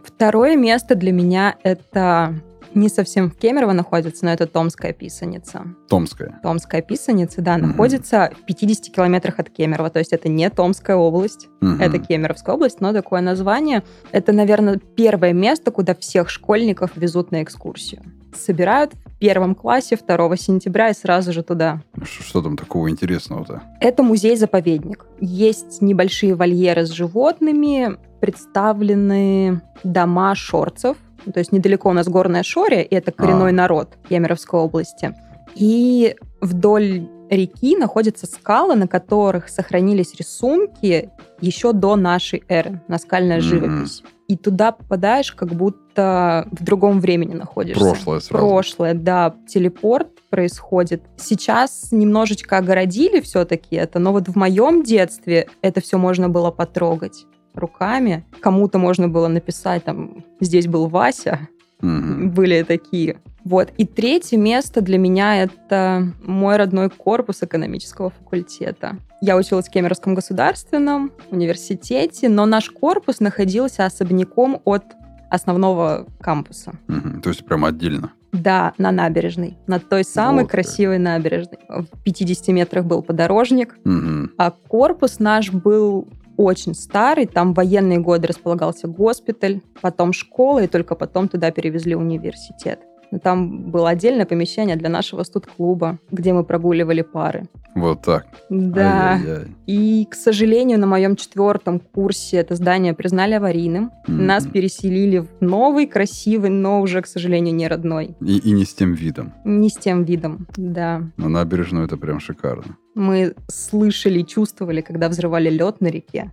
Второе 0.04 0.56
место 0.56 0.94
для 0.94 1.12
меня 1.12 1.56
это 1.62 2.35
не 2.74 2.88
совсем 2.88 3.30
в 3.30 3.37
Кемерово 3.37 3.72
находится, 3.72 4.24
но 4.24 4.33
это 4.33 4.46
Томская 4.46 4.92
писаница. 4.92 5.64
Томская? 5.88 6.38
Томская 6.42 6.83
писаница, 6.83 7.40
да, 7.42 7.56
mm-hmm. 7.56 7.66
находится 7.66 8.33
в 8.40 8.44
50 8.44 8.94
километрах 8.94 9.38
от 9.38 9.50
Кемерово. 9.50 9.90
То 9.90 9.98
есть 9.98 10.12
это 10.12 10.28
не 10.28 10.48
Томская 10.50 10.96
область, 10.96 11.48
mm-hmm. 11.61 11.83
это 11.83 11.98
Кемеровская 11.98 12.54
область, 12.54 12.80
но 12.80 12.92
такое 12.92 13.20
название. 13.20 13.83
Это, 14.12 14.33
наверное, 14.33 14.80
первое 14.96 15.33
место, 15.33 15.70
куда 15.70 15.94
всех 15.94 16.30
школьников 16.30 16.92
везут 16.96 17.30
на 17.30 17.42
экскурсию. 17.42 18.02
Собирают 18.35 18.94
в 18.94 19.18
первом 19.18 19.54
классе 19.54 19.96
2 19.96 20.37
сентября 20.37 20.90
и 20.90 20.94
сразу 20.94 21.33
же 21.33 21.42
туда. 21.42 21.83
Что, 22.02 22.22
что 22.22 22.42
там 22.42 22.56
такого 22.56 22.88
интересного-то? 22.88 23.62
Это 23.80 24.02
музей-заповедник. 24.02 25.04
Есть 25.20 25.83
небольшие 25.83 26.35
вольеры 26.35 26.87
с 26.87 26.90
животными, 26.90 27.98
представлены 28.20 29.62
дома 29.83 30.35
шорцев, 30.35 30.96
то 31.24 31.38
есть 31.38 31.52
недалеко 31.52 31.90
у 31.90 31.92
нас 31.92 32.09
горная 32.09 32.42
Шория, 32.42 32.83
и 32.83 32.94
это 32.94 33.12
коренной 33.12 33.50
а. 33.50 33.54
народ 33.54 33.96
Кемеровской 34.09 34.61
области. 34.61 35.14
И 35.54 36.16
вдоль 36.40 37.09
реки 37.30 37.76
находятся 37.76 38.26
скалы, 38.26 38.74
на 38.74 38.88
которых 38.88 39.48
сохранились 39.48 40.14
рисунки 40.14 41.11
еще 41.40 41.72
до 41.72 41.96
нашей 41.96 42.42
эры, 42.48 42.83
наскальная 42.88 43.38
mm-hmm. 43.38 43.40
живопись. 43.40 44.02
И 44.28 44.37
туда 44.37 44.70
попадаешь, 44.72 45.33
как 45.33 45.48
будто 45.48 46.46
в 46.52 46.62
другом 46.62 47.00
времени 47.00 47.35
находишься. 47.35 47.80
Прошлое 47.80 48.20
сразу. 48.20 48.46
Прошлое, 48.46 48.94
да. 48.94 49.35
Телепорт 49.48 50.09
происходит. 50.30 51.02
Сейчас 51.16 51.88
немножечко 51.90 52.59
огородили 52.59 53.20
все-таки 53.20 53.74
это, 53.74 53.98
но 53.98 54.12
вот 54.12 54.28
в 54.28 54.37
моем 54.37 54.85
детстве 54.85 55.48
это 55.62 55.80
все 55.80 55.98
можно 55.98 56.28
было 56.28 56.52
потрогать 56.52 57.26
руками. 57.54 58.24
Кому-то 58.40 58.78
можно 58.78 59.08
было 59.08 59.28
написать, 59.28 59.84
там, 59.84 60.24
здесь 60.40 60.66
был 60.66 60.88
Вася, 60.88 61.48
mm-hmm. 61.82 62.26
были 62.26 62.62
такие. 62.62 63.18
Вот. 63.44 63.70
И 63.78 63.86
третье 63.86 64.36
место 64.36 64.80
для 64.80 64.98
меня 64.98 65.42
это 65.42 66.12
мой 66.22 66.56
родной 66.56 66.90
корпус 66.90 67.42
экономического 67.42 68.10
факультета. 68.10 68.96
Я 69.22 69.36
училась 69.36 69.68
в 69.68 69.70
Кемеровском 69.70 70.14
государственном 70.14 71.12
университете, 71.30 72.28
но 72.28 72.46
наш 72.46 72.70
корпус 72.70 73.20
находился 73.20 73.86
особняком 73.86 74.60
от 74.64 74.84
основного 75.30 76.06
кампуса. 76.20 76.72
Угу, 76.88 77.20
то 77.22 77.30
есть 77.30 77.44
прям 77.44 77.64
отдельно? 77.64 78.12
Да, 78.32 78.74
на 78.78 78.92
набережной, 78.92 79.56
на 79.66 79.78
той 79.80 80.04
самой 80.04 80.44
вот 80.44 80.50
красивой 80.50 80.96
как. 80.96 81.04
набережной. 81.04 81.58
В 81.68 82.02
50 82.04 82.48
метрах 82.48 82.84
был 82.84 83.02
подорожник, 83.02 83.76
угу. 83.84 84.30
а 84.38 84.50
корпус 84.50 85.18
наш 85.18 85.50
был 85.50 86.08
очень 86.40 86.74
старый, 86.74 87.26
там 87.26 87.53
в 87.53 87.57
военные 87.57 87.98
годы 87.98 88.29
располагался 88.29 88.88
госпиталь, 88.88 89.61
потом 89.81 90.12
школа, 90.12 90.61
и 90.61 90.66
только 90.66 90.94
потом 90.94 91.29
туда 91.29 91.50
перевезли 91.50 91.94
университет. 91.94 92.81
Там 93.22 93.70
было 93.70 93.90
отдельное 93.90 94.24
помещение 94.24 94.76
для 94.76 94.88
нашего 94.88 95.24
студ-клуба, 95.24 95.98
где 96.12 96.33
мы 96.33 96.44
прогуливали 96.44 97.03
пары. 97.03 97.48
Вот 97.74 98.03
так. 98.03 98.26
Да. 98.48 99.14
Ай-яй-яй. 99.14 99.48
И, 99.66 100.07
к 100.09 100.14
сожалению, 100.14 100.79
на 100.79 100.87
моем 100.87 101.16
четвертом 101.16 101.81
курсе 101.81 102.38
это 102.38 102.55
здание 102.55 102.94
признали 102.94 103.35
аварийным. 103.35 103.90
Мгм. 104.07 104.26
Нас 104.26 104.46
переселили 104.46 105.18
в 105.18 105.29
новый, 105.40 105.87
красивый, 105.87 106.50
но 106.50 106.81
уже, 106.81 107.03
к 107.03 107.07
сожалению, 107.07 107.55
не 107.55 107.68
родной. 107.68 108.16
И, 108.20 108.38
и 108.38 108.53
не 108.53 108.64
с 108.64 108.74
тем 108.74 108.94
видом. 108.94 109.33
Не 109.44 109.70
с 109.70 109.76
тем 109.76 110.05
видом, 110.05 110.46
да. 110.57 111.03
На 111.16 111.29
набережную 111.29 111.87
это 111.87 111.96
прям 111.96 112.20
шикарно. 112.20 112.76
Мы 112.94 113.35
слышали 113.48 114.22
чувствовали, 114.22 114.81
когда 114.81 115.09
взрывали 115.09 115.50
лед 115.50 115.81
на 115.81 115.88
реке. 115.88 116.33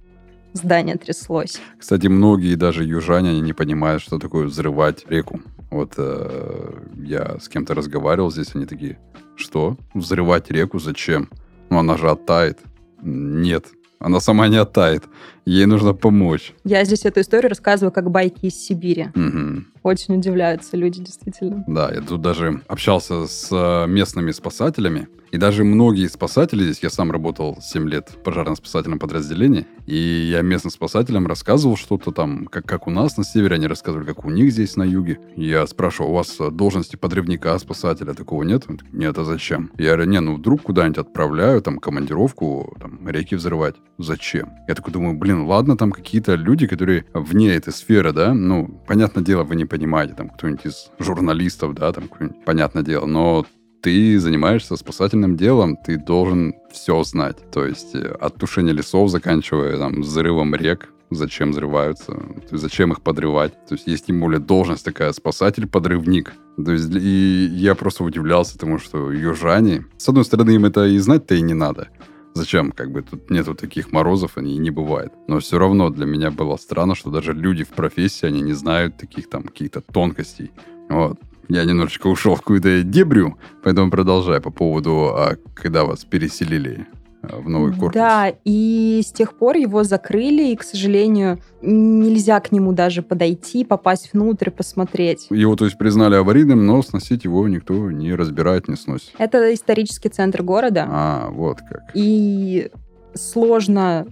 Здание 0.53 0.95
тряслось. 0.95 1.59
Кстати, 1.77 2.07
многие 2.07 2.55
даже 2.55 2.83
южане 2.83 3.29
они 3.29 3.41
не 3.41 3.53
понимают, 3.53 4.01
что 4.01 4.17
такое 4.17 4.45
взрывать 4.45 5.05
реку. 5.09 5.39
Вот 5.69 5.93
э, 5.97 6.79
я 7.03 7.37
с 7.39 7.49
кем-то 7.49 7.75
разговаривал 7.75 8.31
здесь, 8.31 8.55
они 8.55 8.65
такие, 8.65 8.97
что? 9.35 9.77
Взрывать 9.93 10.49
реку 10.49 10.79
зачем? 10.79 11.29
Ну, 11.69 11.77
она 11.79 11.97
же 11.97 12.09
оттает. 12.09 12.59
Нет, 13.01 13.65
она 13.99 14.19
сама 14.19 14.47
не 14.47 14.57
оттает. 14.57 15.03
Ей 15.47 15.65
нужно 15.65 15.93
помочь. 15.93 16.53
Я 16.65 16.83
здесь 16.83 17.05
эту 17.05 17.21
историю 17.21 17.49
рассказываю 17.49 17.93
как 17.93 18.11
байки 18.11 18.47
из 18.47 18.55
Сибири. 18.55 19.07
Мгм. 19.15 19.67
Очень 19.81 20.17
удивляются 20.17 20.75
люди, 20.75 20.99
действительно. 21.01 21.63
Да, 21.67 21.89
я 21.89 22.01
тут 22.01 22.21
даже 22.21 22.61
общался 22.67 23.27
с 23.27 23.47
э, 23.49 23.87
местными 23.87 24.31
спасателями, 24.31 25.07
и 25.31 25.37
даже 25.37 25.63
многие 25.63 26.07
спасатели 26.07 26.63
здесь, 26.63 26.79
я 26.81 26.89
сам 26.89 27.11
работал 27.11 27.57
7 27.61 27.89
лет 27.89 28.09
в 28.09 28.23
пожарно-спасательном 28.23 28.99
подразделении, 28.99 29.67
и 29.85 29.97
я 29.97 30.41
местным 30.41 30.71
спасателям 30.71 31.27
рассказывал 31.27 31.75
что-то 31.75 32.11
там, 32.11 32.45
как, 32.45 32.65
как 32.65 32.87
у 32.87 32.91
нас 32.91 33.17
на 33.17 33.23
севере, 33.23 33.55
они 33.55 33.67
рассказывали, 33.67 34.05
как 34.05 34.25
у 34.25 34.29
них 34.29 34.51
здесь 34.51 34.75
на 34.75 34.83
юге. 34.83 35.19
Я 35.35 35.67
спрашивал, 35.67 36.11
у 36.11 36.13
вас 36.15 36.37
э, 36.39 36.49
должности 36.49 36.95
подрывника, 36.95 37.57
спасателя 37.59 38.13
такого 38.13 38.43
нет? 38.43 38.63
Он 38.67 38.77
такой, 38.77 38.97
Нет, 38.97 39.17
а 39.17 39.23
зачем? 39.25 39.71
Я 39.77 39.93
говорю, 39.93 40.09
не, 40.09 40.19
ну 40.21 40.35
вдруг 40.35 40.61
куда-нибудь 40.61 40.97
отправляю, 40.99 41.61
там, 41.61 41.79
командировку, 41.79 42.75
там, 42.79 43.07
реки 43.07 43.35
взрывать. 43.35 43.75
Зачем? 43.97 44.51
Я 44.67 44.75
такой 44.75 44.93
думаю, 44.93 45.17
блин, 45.17 45.36
ладно, 45.45 45.77
там 45.77 45.91
какие-то 45.91 46.35
люди, 46.35 46.67
которые 46.67 47.05
вне 47.13 47.53
этой 47.53 47.73
сферы, 47.73 48.13
да, 48.13 48.33
ну, 48.33 48.67
понятное 48.87 49.23
дело, 49.23 49.43
вы 49.43 49.55
не 49.55 49.65
понимаете, 49.65 50.13
там, 50.13 50.29
кто-нибудь 50.29 50.65
из 50.65 50.91
журналистов, 50.99 51.73
да, 51.75 51.91
там, 51.91 52.09
понятное 52.45 52.83
дело, 52.83 53.05
но 53.05 53.45
ты 53.81 54.19
занимаешься 54.19 54.75
спасательным 54.75 55.37
делом, 55.37 55.77
ты 55.77 55.97
должен 55.97 56.55
все 56.71 57.03
знать. 57.03 57.37
То 57.51 57.65
есть 57.65 57.95
э, 57.95 58.15
от 58.19 58.35
тушения 58.35 58.73
лесов, 58.73 59.09
заканчивая 59.09 59.77
там 59.77 60.01
взрывом 60.01 60.55
рек, 60.55 60.89
зачем 61.09 61.51
взрываются, 61.51 62.13
зачем 62.51 62.91
их 62.91 63.01
подрывать. 63.01 63.53
То 63.67 63.75
есть 63.75 63.87
есть 63.87 64.07
тем 64.07 64.19
более 64.19 64.39
должность 64.39 64.83
такая 64.83 65.13
спасатель-подрывник. 65.13 66.33
То 66.63 66.71
есть 66.71 66.89
и 66.93 67.47
я 67.51 67.75
просто 67.75 68.03
удивлялся 68.03 68.57
тому, 68.57 68.79
что 68.79 69.11
южане, 69.11 69.85
с 69.97 70.09
одной 70.09 70.25
стороны, 70.25 70.51
им 70.51 70.65
это 70.65 70.85
и 70.85 70.97
знать-то 70.97 71.35
и 71.35 71.41
не 71.41 71.53
надо. 71.53 71.89
Зачем? 72.37 72.71
Как 72.71 72.91
бы 72.91 73.01
тут 73.01 73.29
нету 73.29 73.55
таких 73.55 73.91
морозов, 73.91 74.37
они 74.37 74.57
не 74.57 74.71
бывает. 74.71 75.11
Но 75.27 75.39
все 75.39 75.57
равно 75.57 75.89
для 75.89 76.05
меня 76.05 76.31
было 76.31 76.57
странно, 76.57 76.95
что 76.95 77.09
даже 77.09 77.33
люди 77.33 77.63
в 77.63 77.69
профессии, 77.69 78.27
они 78.27 78.41
не 78.41 78.53
знают 78.53 78.97
таких 78.97 79.29
там 79.29 79.43
каких-то 79.43 79.81
тонкостей. 79.81 80.51
Вот. 80.89 81.19
Я 81.49 81.63
немножечко 81.63 82.07
ушел 82.07 82.35
в 82.35 82.39
какую-то 82.39 82.83
дебрю, 82.83 83.37
поэтому 83.63 83.89
продолжай 83.89 84.41
по 84.41 84.51
поводу, 84.51 85.15
а, 85.15 85.37
когда 85.55 85.85
вас 85.85 86.03
переселили 86.03 86.87
в 87.31 87.49
новый 87.49 87.71
корпус. 87.73 87.93
Да, 87.93 88.31
и 88.45 89.01
с 89.05 89.11
тех 89.11 89.33
пор 89.37 89.57
его 89.57 89.83
закрыли, 89.83 90.51
и, 90.51 90.55
к 90.55 90.63
сожалению, 90.63 91.39
нельзя 91.61 92.39
к 92.39 92.51
нему 92.51 92.71
даже 92.73 93.01
подойти, 93.01 93.63
попасть 93.65 94.11
внутрь, 94.13 94.49
посмотреть. 94.49 95.27
Его, 95.29 95.55
то 95.55 95.65
есть, 95.65 95.77
признали 95.77 96.15
аварийным, 96.15 96.65
но 96.65 96.81
сносить 96.81 97.23
его 97.25 97.47
никто 97.47 97.91
не 97.91 98.13
разбирает, 98.15 98.67
не 98.67 98.75
сносит. 98.75 99.11
Это 99.17 99.53
исторический 99.53 100.09
центр 100.09 100.43
города, 100.43 100.85
А, 100.89 101.29
вот 101.31 101.59
как. 101.61 101.81
и 101.93 102.69
сложно 103.13 104.07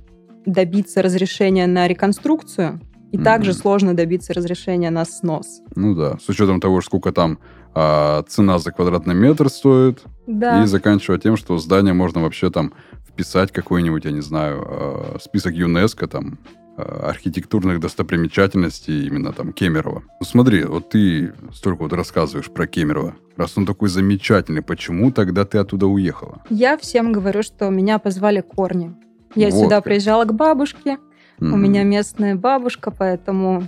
добиться 0.45 1.01
разрешения 1.01 1.67
на 1.67 1.87
реконструкцию, 1.87 2.79
и 3.11 3.17
Мгм. 3.17 3.23
также 3.23 3.53
сложно 3.53 3.93
добиться 3.95 4.33
разрешения 4.33 4.89
на 4.89 5.05
снос. 5.05 5.61
Ну 5.75 5.95
да, 5.95 6.17
с 6.19 6.27
учетом 6.29 6.59
того, 6.59 6.81
сколько 6.81 7.11
там 7.11 7.39
а, 7.75 8.23
цена 8.27 8.57
за 8.57 8.71
квадратный 8.71 9.13
метр 9.15 9.49
стоит, 9.49 10.01
Да. 10.27 10.63
и 10.63 10.65
заканчивая 10.65 11.19
тем, 11.19 11.37
что 11.37 11.57
здание 11.57 11.93
можно 11.93 12.21
вообще 12.21 12.49
там 12.49 12.73
вписать 13.07 13.51
какой-нибудь, 13.51 14.05
я 14.05 14.11
не 14.11 14.21
знаю, 14.21 14.65
э, 14.67 15.17
список 15.21 15.53
ЮНЕСКО, 15.53 16.07
там, 16.07 16.37
э, 16.77 16.81
архитектурных 16.81 17.79
достопримечательностей 17.79 19.07
именно 19.07 19.31
там 19.33 19.53
Кемерово. 19.53 20.03
Ну 20.19 20.25
смотри, 20.25 20.63
вот 20.63 20.89
ты 20.89 21.33
столько 21.53 21.83
вот 21.83 21.93
рассказываешь 21.93 22.49
про 22.49 22.67
Кемерово. 22.67 23.15
Раз 23.37 23.57
он 23.57 23.65
такой 23.65 23.89
замечательный, 23.89 24.61
почему 24.61 25.11
тогда 25.11 25.45
ты 25.45 25.57
оттуда 25.57 25.85
уехала? 25.87 26.41
Я 26.49 26.77
всем 26.77 27.11
говорю, 27.11 27.43
что 27.43 27.69
меня 27.69 27.99
позвали 27.99 28.41
корни. 28.41 28.93
Я 29.35 29.49
Вот 29.49 29.63
сюда 29.63 29.75
как. 29.77 29.85
приезжала 29.85 30.23
к 30.25 30.33
бабушке, 30.33 30.97
у 31.39 31.45
Мгм. 31.45 31.61
меня 31.63 31.83
местная 31.83 32.35
бабушка, 32.35 32.91
поэтому 32.91 33.67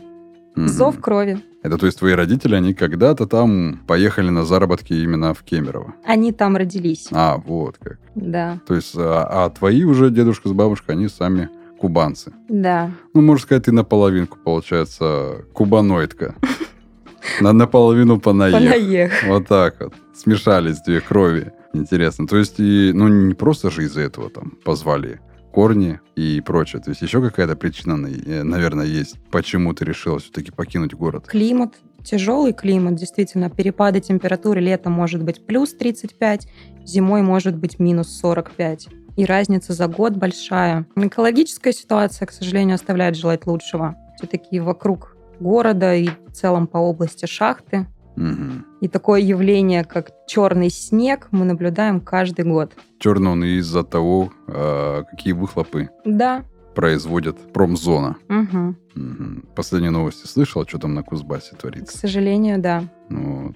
Мгм. 0.55 0.67
зов 0.67 0.99
крови. 1.01 1.39
Это 1.67 1.77
то 1.77 1.85
есть 1.85 1.99
твои 1.99 2.13
родители, 2.13 2.55
они 2.55 2.73
когда-то 2.73 3.27
там 3.27 3.81
поехали 3.87 4.29
на 4.29 4.45
заработки 4.45 4.93
именно 4.93 5.33
в 5.33 5.43
Кемерово? 5.43 5.93
Они 6.05 6.31
там 6.31 6.55
родились. 6.55 7.07
А, 7.11 7.37
вот 7.45 7.77
как. 7.77 7.99
Да, 8.15 8.59
То 8.65 8.73
есть, 8.75 8.93
а, 8.97 9.45
а 9.45 9.49
твои 9.49 9.83
уже 9.83 10.09
дедушка 10.09 10.47
с 10.49 10.53
бабушкой, 10.53 10.95
они 10.95 11.07
сами 11.09 11.49
кубанцы. 11.77 12.31
да. 12.47 12.91
Ну, 13.13 13.21
можно 13.21 13.43
сказать, 13.43 13.65
ты 13.65 13.71
наполовинку, 13.71 14.37
получается, 14.43 15.43
кубаноидка. 15.53 16.35
На 17.41 17.51
наполовину 17.51 18.19
понаех. 18.19 18.55
Понаех. 18.55 19.11
Вот 19.27 19.47
так 19.47 19.75
вот. 19.81 19.93
Смешались 20.15 20.79
две 20.81 21.01
крови. 21.01 21.51
Интересно. 21.73 22.25
То 22.25 22.37
есть, 22.37 22.59
и, 22.59 22.91
ну, 22.93 23.07
не 23.09 23.33
просто 23.33 23.69
же 23.69 23.83
из-за 23.83 24.01
этого 24.01 24.29
там 24.29 24.53
позвали 24.63 25.19
корни 25.57 25.99
и 26.15 26.39
прочее. 26.41 26.79
То 26.83 26.91
есть, 26.91 27.01
еще 27.01 27.19
какая-то 27.19 27.55
причина, 27.55 27.97
на- 27.97 28.09
э, 28.09 28.43
наверное, 28.43 28.85
есть, 28.85 29.15
почему 29.31 29.73
ты 29.73 29.85
решила 29.85 30.19
все-таки 30.19 30.51
покинуть 30.51 30.93
город. 30.93 31.25
Климат, 31.25 31.73
тяжелый 32.03 32.53
климат, 32.53 32.93
действительно. 32.93 33.49
Перепады 33.49 33.99
температуры 33.99 34.61
летом 34.61 34.93
может 34.93 35.23
быть 35.23 35.43
плюс 35.47 35.73
35, 35.73 36.47
зимой 36.85 37.23
может 37.23 37.55
быть 37.55 37.79
минус 37.79 38.15
45. 38.19 38.87
И 39.15 39.25
разница 39.25 39.73
за 39.73 39.87
год 39.87 40.13
большая. 40.13 40.85
Экологическая 40.95 41.73
ситуация, 41.73 42.27
к 42.27 42.31
сожалению, 42.31 42.75
оставляет 42.75 43.15
желать 43.15 43.47
лучшего. 43.47 43.95
Все-таки 44.17 44.59
вокруг 44.59 45.17
города 45.39 45.95
и 45.95 46.09
в 46.27 46.33
целом 46.33 46.67
по 46.67 46.77
области 46.77 47.25
шахты. 47.25 47.87
Мгм. 48.17 48.65
И 48.81 48.87
такое 48.87 49.21
явление, 49.21 49.83
как 49.85 50.11
черный 50.27 50.69
снег, 50.69 51.27
мы 51.31 51.45
наблюдаем 51.45 52.01
каждый 52.01 52.43
год. 52.45 52.73
Черный 52.99 53.31
он 53.31 53.43
из-за 53.43 53.83
того, 53.83 54.31
а, 54.47 55.03
какие 55.03 55.33
выхлопы 55.33 55.89
Да. 56.03 56.43
производит 56.75 57.37
промзона. 57.53 58.17
Мгм. 58.27 58.75
Мгм. 58.95 59.43
Последние 59.55 59.91
новости 59.91 60.27
слышал, 60.27 60.65
что 60.67 60.79
там 60.79 60.93
на 60.95 61.03
Кузбассе 61.03 61.55
К 61.55 61.59
творится? 61.59 61.97
сожалению, 61.97 62.59
да. 62.59 62.83
Ну 63.09 63.47
вот, 63.47 63.55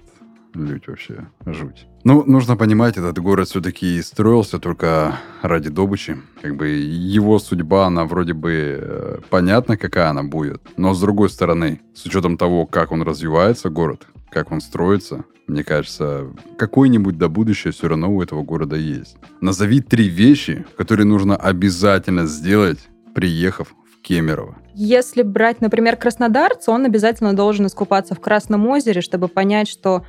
людь 0.54 0.86
вообще, 0.88 1.28
жуть. 1.46 1.86
Ну, 2.04 2.24
нужно 2.26 2.56
понимать, 2.56 2.96
этот 2.96 3.18
город 3.18 3.48
все-таки 3.48 4.02
строился 4.02 4.58
только 4.58 5.18
ради 5.40 5.70
добычи. 5.70 6.16
Как 6.40 6.56
бы 6.56 6.68
его 6.68 7.38
судьба, 7.38 7.86
она 7.86 8.04
вроде 8.04 8.32
бы 8.32 8.78
э, 8.80 9.18
понятна, 9.30 9.76
какая 9.76 10.10
она 10.10 10.22
будет. 10.22 10.60
Но 10.76 10.94
с 10.94 11.00
другой 11.00 11.30
стороны, 11.30 11.80
с 11.94 12.04
учетом 12.04 12.36
того, 12.36 12.66
как 12.66 12.92
он 12.92 13.02
развивается, 13.02 13.70
город, 13.70 14.06
как 14.30 14.50
он 14.50 14.60
строится, 14.60 15.24
мне 15.46 15.64
кажется, 15.64 16.28
какое-нибудь 16.56 17.18
до 17.18 17.28
будущее 17.28 17.72
все 17.72 17.88
равно 17.88 18.12
у 18.14 18.22
этого 18.22 18.42
города 18.42 18.76
есть. 18.76 19.16
Назови 19.40 19.80
три 19.80 20.08
вещи, 20.08 20.64
которые 20.76 21.06
нужно 21.06 21.36
обязательно 21.36 22.26
сделать, 22.26 22.78
приехав 23.14 23.68
в 23.68 24.02
Кемерово. 24.02 24.56
Если 24.74 25.22
брать, 25.22 25.60
например, 25.60 25.96
краснодарца, 25.96 26.70
он 26.70 26.86
обязательно 26.86 27.34
должен 27.34 27.66
искупаться 27.66 28.14
в 28.14 28.20
Красном 28.20 28.66
озере, 28.66 29.02
чтобы 29.02 29.28
понять, 29.28 29.68
что 29.68 30.04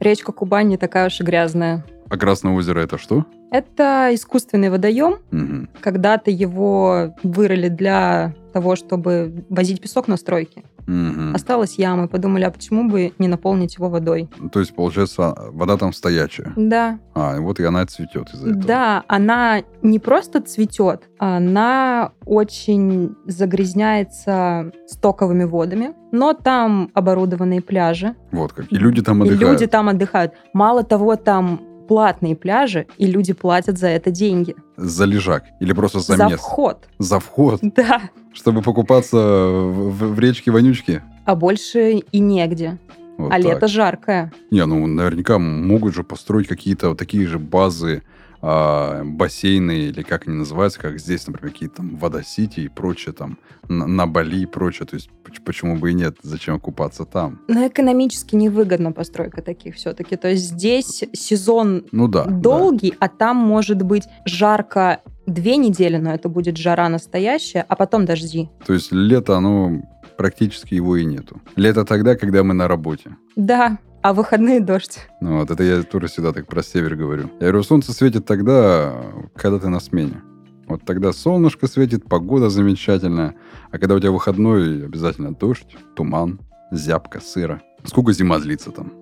речка 0.00 0.32
Кубань 0.32 0.68
не 0.68 0.76
такая 0.76 1.06
уж 1.06 1.20
и 1.20 1.24
грязная. 1.24 1.84
А 2.08 2.16
Красное 2.16 2.52
озеро 2.52 2.80
это 2.80 2.98
что? 2.98 3.24
Это 3.52 4.10
искусственный 4.12 4.70
водоем. 4.70 5.18
Мгм. 5.30 5.68
Когда-то 5.80 6.30
его 6.30 7.14
вырыли 7.22 7.68
для 7.68 8.34
того, 8.52 8.74
чтобы 8.74 9.44
возить 9.48 9.80
песок 9.80 10.08
на 10.08 10.16
стройке. 10.16 10.64
Мгм. 10.90 11.34
Осталась 11.34 11.74
яма, 11.78 12.04
и 12.04 12.08
подумали, 12.08 12.44
а 12.44 12.50
почему 12.50 12.88
бы 12.90 13.12
не 13.18 13.28
наполнить 13.28 13.76
его 13.76 13.88
водой? 13.88 14.28
То 14.52 14.60
есть, 14.60 14.74
получается, 14.74 15.34
вода 15.52 15.76
там 15.76 15.92
стоячая. 15.92 16.52
Да, 16.56 16.98
А, 17.14 17.36
и 17.36 17.40
вот 17.40 17.60
и 17.60 17.64
она 17.64 17.86
цветет 17.86 18.28
из-за 18.34 18.50
этого. 18.50 18.64
да, 18.64 19.04
она 19.08 19.62
не 19.82 19.98
просто 19.98 20.40
цветет, 20.40 21.08
она 21.18 22.12
очень 22.26 23.14
загрязняется 23.26 24.72
стоковыми 24.86 25.44
водами, 25.44 25.94
но 26.12 26.32
там 26.34 26.90
оборудованные 26.94 27.60
пляжи, 27.62 28.14
Вот 28.32 28.52
как. 28.52 28.72
И 28.72 28.76
люди 28.76 29.02
там 29.02 29.22
и 29.22 29.26
отдыхают. 29.28 29.52
люди 29.52 29.66
там 29.66 29.88
отдыхают. 29.88 30.32
Мало 30.52 30.82
того, 30.82 31.16
там 31.16 31.60
платные 31.88 32.36
пляжи, 32.36 32.86
и 32.98 33.06
люди 33.06 33.32
платят 33.32 33.78
за 33.78 33.88
это 33.88 34.10
деньги. 34.10 34.54
За 34.76 35.04
лежак. 35.04 35.42
Или 35.60 35.72
просто 35.72 35.98
за, 36.00 36.16
За 36.16 36.24
место. 36.26 36.38
вход. 36.38 36.88
За 36.98 37.18
вход. 37.18 37.58
Да. 37.62 38.00
Чтобы 38.32 38.62
покупаться 38.62 39.16
в, 39.16 40.14
в- 40.14 40.18
речке 40.18 40.50
Вонючки. 40.50 41.02
А 41.24 41.34
больше 41.34 42.02
и 42.12 42.18
негде. 42.18 42.78
Вот 43.18 43.28
а 43.32 43.36
так. 43.36 43.44
лето 43.44 43.68
жаркое. 43.68 44.32
Не, 44.50 44.64
ну 44.66 44.86
наверняка 44.86 45.38
могут 45.38 45.94
же 45.94 46.04
построить 46.04 46.48
какие-то 46.48 46.90
вот 46.90 46.98
такие 46.98 47.26
же 47.26 47.38
базы, 47.38 48.02
а, 48.42 49.02
бассейны 49.04 49.72
или 49.88 50.00
как 50.02 50.26
они 50.26 50.38
называются, 50.38 50.80
как 50.80 50.98
здесь, 50.98 51.26
например, 51.26 51.52
какие-то 51.52 51.76
там 51.76 51.96
Водосити 51.96 52.60
и 52.60 52.68
прочее 52.68 53.12
там, 53.12 53.36
на, 53.68 53.86
на 53.86 54.06
Бали 54.06 54.40
и 54.42 54.46
прочее. 54.46 54.86
То 54.86 54.96
есть 54.96 55.10
поч- 55.24 55.42
почему 55.44 55.76
бы 55.76 55.90
и 55.90 55.94
нет? 55.94 56.16
Зачем 56.22 56.58
купаться 56.58 57.04
там? 57.04 57.40
Но 57.48 57.66
экономически 57.66 58.36
невыгодна 58.36 58.92
постройка 58.92 59.42
таких 59.42 59.74
все-таки. 59.74 60.16
То 60.16 60.28
есть 60.30 60.44
здесь 60.44 61.04
сезон 61.12 61.84
Ну 61.92 62.08
да. 62.08 62.24
да. 62.24 62.30
долгий, 62.30 62.94
а 62.98 63.08
там 63.08 63.36
может 63.36 63.82
быть 63.82 64.04
жарко 64.24 65.00
две 65.26 65.56
недели, 65.56 65.96
но 65.96 66.12
это 66.12 66.28
будет 66.28 66.56
жара 66.56 66.88
настоящая, 66.88 67.64
а 67.68 67.76
потом 67.76 68.04
дожди. 68.04 68.48
То 68.66 68.72
есть 68.72 68.92
лето, 68.92 69.36
оно 69.36 69.82
практически 70.16 70.74
его 70.74 70.96
и 70.96 71.04
нету. 71.04 71.40
Лето 71.56 71.84
тогда, 71.84 72.16
когда 72.16 72.42
мы 72.42 72.54
на 72.54 72.68
работе. 72.68 73.16
Да, 73.36 73.78
а 74.02 74.12
выходные 74.12 74.60
дождь. 74.60 75.08
Ну 75.20 75.38
вот, 75.38 75.50
это 75.50 75.62
я 75.62 75.82
тоже 75.82 76.08
всегда 76.08 76.32
так 76.32 76.46
про 76.46 76.62
север 76.62 76.96
говорю. 76.96 77.30
Я 77.40 77.48
говорю, 77.48 77.62
солнце 77.62 77.92
светит 77.92 78.26
тогда, 78.26 78.94
когда 79.34 79.58
ты 79.58 79.68
на 79.68 79.80
смене. 79.80 80.22
Вот 80.68 80.84
тогда 80.84 81.12
солнышко 81.12 81.66
светит, 81.66 82.08
погода 82.08 82.48
замечательная. 82.48 83.34
А 83.70 83.78
когда 83.78 83.96
у 83.96 83.98
тебя 83.98 84.12
выходной, 84.12 84.84
обязательно 84.84 85.34
дождь, 85.34 85.76
туман, 85.96 86.40
зябка, 86.70 87.20
сыро. 87.20 87.60
Сколько 87.84 88.12
зима 88.12 88.38
длится 88.38 88.70
там? 88.70 88.92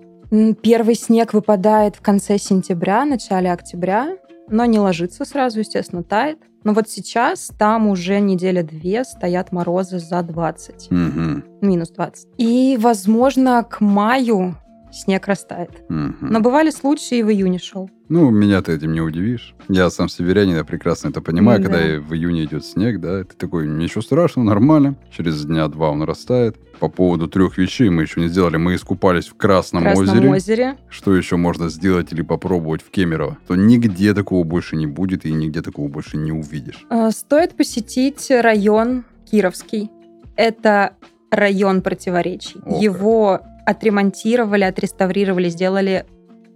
Первый 0.61 0.95
снег 0.95 1.33
выпадает 1.33 1.95
в 1.95 2.01
конце 2.01 2.37
сентября, 2.37 3.05
начале 3.05 3.51
октября, 3.51 4.17
но 4.49 4.65
не 4.65 4.79
ложится 4.79 5.25
сразу, 5.25 5.59
естественно, 5.59 6.03
тает. 6.03 6.39
Но 6.63 6.73
вот 6.73 6.89
сейчас 6.89 7.51
там 7.57 7.87
уже 7.87 8.19
неделя-две 8.19 9.05
стоят 9.05 9.51
морозы 9.51 9.99
за 9.99 10.21
20, 10.21 10.91
Мгм, 10.91 11.43
минус 11.61 11.89
20. 11.91 12.27
И, 12.37 12.77
возможно, 12.79 13.63
к 13.63 13.79
маю 13.79 14.55
снег 14.91 15.27
растает. 15.27 15.83
мгм. 15.89 16.17
Но 16.21 16.39
бывали 16.39 16.69
случаи, 16.69 17.19
и 17.19 17.23
в 17.23 17.29
июне 17.31 17.59
шел. 17.59 17.89
Ну, 18.09 18.31
меня 18.31 18.61
ты 18.63 18.73
этим 18.73 18.91
не 18.91 19.01
удивишь. 19.01 19.53
Я 19.67 19.89
сам 19.91 20.09
северянин, 20.09 20.55
я 20.55 20.63
прекрасно 20.63 21.09
это 21.09 21.21
понимаю. 21.21 21.61
Когда 21.61 21.77
да. 21.77 21.95
и 21.95 21.97
в 21.97 22.13
июне 22.15 22.45
идет 22.45 22.65
снег, 22.65 22.99
да, 22.99 23.23
ты 23.23 23.35
такой, 23.35 23.67
ничего 23.67 24.01
страшного, 24.01 24.47
нормально. 24.47 24.95
Через 25.15 25.45
дня 25.45 25.67
два 25.67 25.91
он 25.91 26.01
растает. 26.01 26.57
По 26.79 26.87
поводу 26.87 27.27
трех 27.27 27.57
вещей 27.59 27.89
мы 27.89 28.03
еще 28.03 28.19
не 28.19 28.27
сделали. 28.27 28.57
Мы 28.57 28.75
искупались 28.75 29.27
в 29.27 29.35
Красном, 29.35 29.83
Красном 29.83 30.07
озере. 30.09 30.29
озере. 30.31 30.77
Что 30.89 31.15
еще 31.15 31.35
можно 31.35 31.69
сделать 31.69 32.11
или 32.11 32.23
попробовать 32.23 32.81
в 32.81 32.89
Кемерово? 32.89 33.37
То 33.47 33.55
нигде 33.55 34.13
такого 34.15 34.43
больше 34.43 34.75
не 34.75 34.87
будет 34.87 35.25
и 35.25 35.31
нигде 35.31 35.61
такого 35.61 35.87
больше 35.87 36.17
не 36.17 36.31
увидишь. 36.31 36.85
Э, 36.89 37.11
Стоит 37.11 37.55
посетить 37.55 38.25
район 38.31 39.03
Кировский. 39.29 39.91
Это 40.35 40.93
район 41.29 41.81
противоречий. 41.83 42.59
О. 42.65 42.81
Его 42.81 43.41
отремонтировали, 43.69 44.63
отреставрировали, 44.63 45.49
сделали 45.49 46.05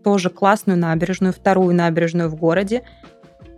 тоже 0.04 0.30
классную 0.30 0.78
набережную, 0.80 1.32
вторую 1.34 1.76
набережную 1.76 2.30
в 2.30 2.36
городе. 2.36 2.82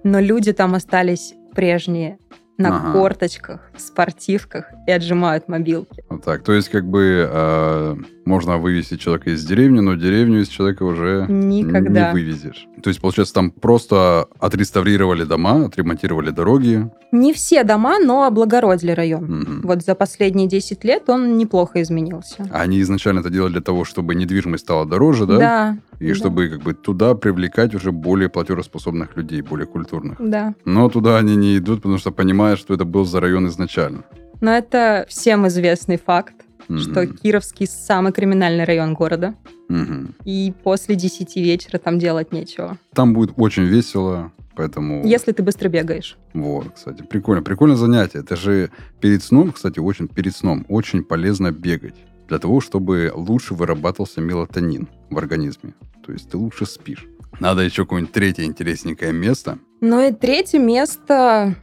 Но 0.04 0.20
люди 0.20 0.52
там 0.54 0.76
остались 0.76 1.34
прежние 1.56 2.18
на 2.58 2.70
Ага. 2.78 2.92
корточках, 2.94 3.72
в 3.76 3.82
спортивках 3.82 4.72
и 4.88 4.92
отжимают 4.92 5.48
мобилки. 5.48 6.04
Вот 6.10 6.24
так. 6.24 6.44
То 6.44 6.54
есть, 6.54 6.70
как 6.70 6.86
бы 6.86 7.28
э, 7.30 7.96
можно 8.26 8.58
вывести 8.58 8.98
человека 8.98 9.30
из 9.32 9.46
деревни, 9.46 9.80
но 9.80 9.96
деревню 9.96 10.42
из 10.42 10.48
человека 10.48 10.84
уже 10.84 11.26
Никогда. 11.30 12.08
не 12.10 12.14
вывезешь. 12.14 12.68
То 12.84 12.90
есть, 12.90 13.00
получается, 13.02 13.34
там 13.36 13.52
просто 13.52 14.28
отреставрировали 14.40 15.24
дома, 15.24 15.66
отремонтировали 15.66 16.32
дороги. 16.32 16.90
Не 17.12 17.34
все 17.34 17.64
дома, 17.64 18.00
но 18.00 18.24
облагородили 18.26 18.92
район. 18.92 19.24
Мгм. 19.26 19.62
Вот 19.64 19.84
за 19.84 19.96
последние 19.96 20.48
10 20.48 20.84
лет 20.84 21.10
он 21.10 21.38
неплохо 21.38 21.82
изменился. 21.82 22.48
А 22.52 22.62
Они 22.62 22.82
изначально 22.82 23.20
это 23.20 23.30
делали 23.30 23.54
для 23.54 23.62
того, 23.62 23.86
чтобы 23.86 24.16
недвижимость 24.16 24.64
стала 24.64 24.86
дороже, 24.86 25.26
да? 25.26 25.38
Да, 25.38 25.78
И 26.00 26.10
да. 26.10 26.16
чтобы 26.16 26.50
как 26.50 26.62
бы 26.62 26.74
туда 26.74 27.14
привлекать 27.16 27.74
уже 27.76 27.92
более 27.92 28.30
платежеспособных 28.30 29.16
людей, 29.16 29.42
более 29.42 29.68
культурных. 29.68 30.18
да. 30.20 30.54
Но 30.66 30.90
туда 30.90 31.18
они 31.18 31.36
не 31.36 31.58
идут, 31.58 31.78
потому 31.84 31.98
что 32.00 32.12
понимают, 32.12 32.60
что 32.60 32.74
это 32.74 32.86
был 32.86 33.06
за 33.06 33.20
район 33.20 33.48
изначально. 33.48 34.04
Но 34.42 34.52
это 34.52 35.06
всем 35.08 35.48
известный 35.48 35.98
факт, 35.98 36.34
Мгм. 36.68 36.80
что 36.80 37.08
Кировский 37.08 37.68
самый 37.68 38.12
криминальный 38.12 38.64
район 38.64 38.94
города. 38.94 39.36
Мгм. 39.70 40.16
И 40.26 40.54
после 40.64 40.96
10 40.96 41.40
вечера 41.42 41.78
там 41.78 42.00
делать 42.00 42.32
нечего. 42.32 42.78
Там 42.94 43.14
будет 43.14 43.34
очень 43.38 43.64
весело, 43.64 44.32
поэтому... 44.56 45.06
Если 45.06 45.32
ты 45.32 45.44
быстро 45.44 45.70
бегаешь. 45.70 46.18
Вот, 46.34 46.72
кстати, 46.76 47.04
прикольно. 47.04 47.42
Прикольное 47.42 47.78
занятие. 47.78 48.20
Это 48.20 48.36
же 48.36 48.70
перед 49.00 49.24
сном, 49.24 49.52
кстати, 49.52 49.80
очень 49.80 50.08
перед 50.08 50.36
сном 50.36 50.66
очень 50.70 51.04
полезно 51.04 51.52
бегать. 51.52 51.96
Для 52.28 52.40
того, 52.40 52.60
чтобы 52.62 53.12
лучше 53.14 53.54
вырабатывался 53.54 54.22
мелатонин 54.22 54.88
в 55.10 55.18
организме. 55.18 55.74
То 56.06 56.12
есть 56.12 56.30
ты 56.30 56.38
лучше 56.38 56.66
спишь. 56.66 57.06
Надо 57.40 57.62
еще 57.62 57.84
какое-нибудь 57.84 58.14
третье 58.14 58.44
интересненькое 58.46 59.12
место. 59.12 59.58
Ну 59.82 60.00
и 60.08 60.12
третье 60.12 60.58
место 60.58 61.56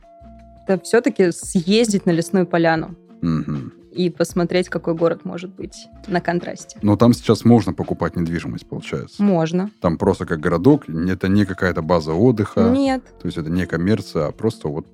это 0.67 0.83
все-таки 0.85 1.33
съездить 1.33 2.07
на 2.07 2.11
лесную 2.11 2.47
поляну 2.47 2.95
Мгм. 3.21 3.73
И 3.93 4.11
посмотреть, 4.11 4.69
какой 4.69 4.95
город 4.95 5.25
может 5.25 5.55
быть 5.55 5.89
на 6.07 6.21
контрасте. 6.21 6.79
Но 6.83 6.97
там 6.97 7.13
сейчас 7.13 7.45
можно 7.45 7.73
покупать 7.73 8.17
недвижимость, 8.17 8.67
получается. 8.67 9.23
Можно. 9.23 9.71
Там 9.81 9.99
просто 9.99 10.27
как 10.27 10.41
городок, 10.41 10.89
это 10.89 11.29
не 11.29 11.45
какая-то 11.45 11.83
база 11.83 12.13
отдыха. 12.13 12.71
Нет. 12.71 13.03
То 13.21 13.27
есть 13.27 13.39
это 13.39 13.51
не 13.51 13.67
коммерция, 13.67 14.27
а 14.29 14.33
просто 14.33 14.69
вот 14.69 14.87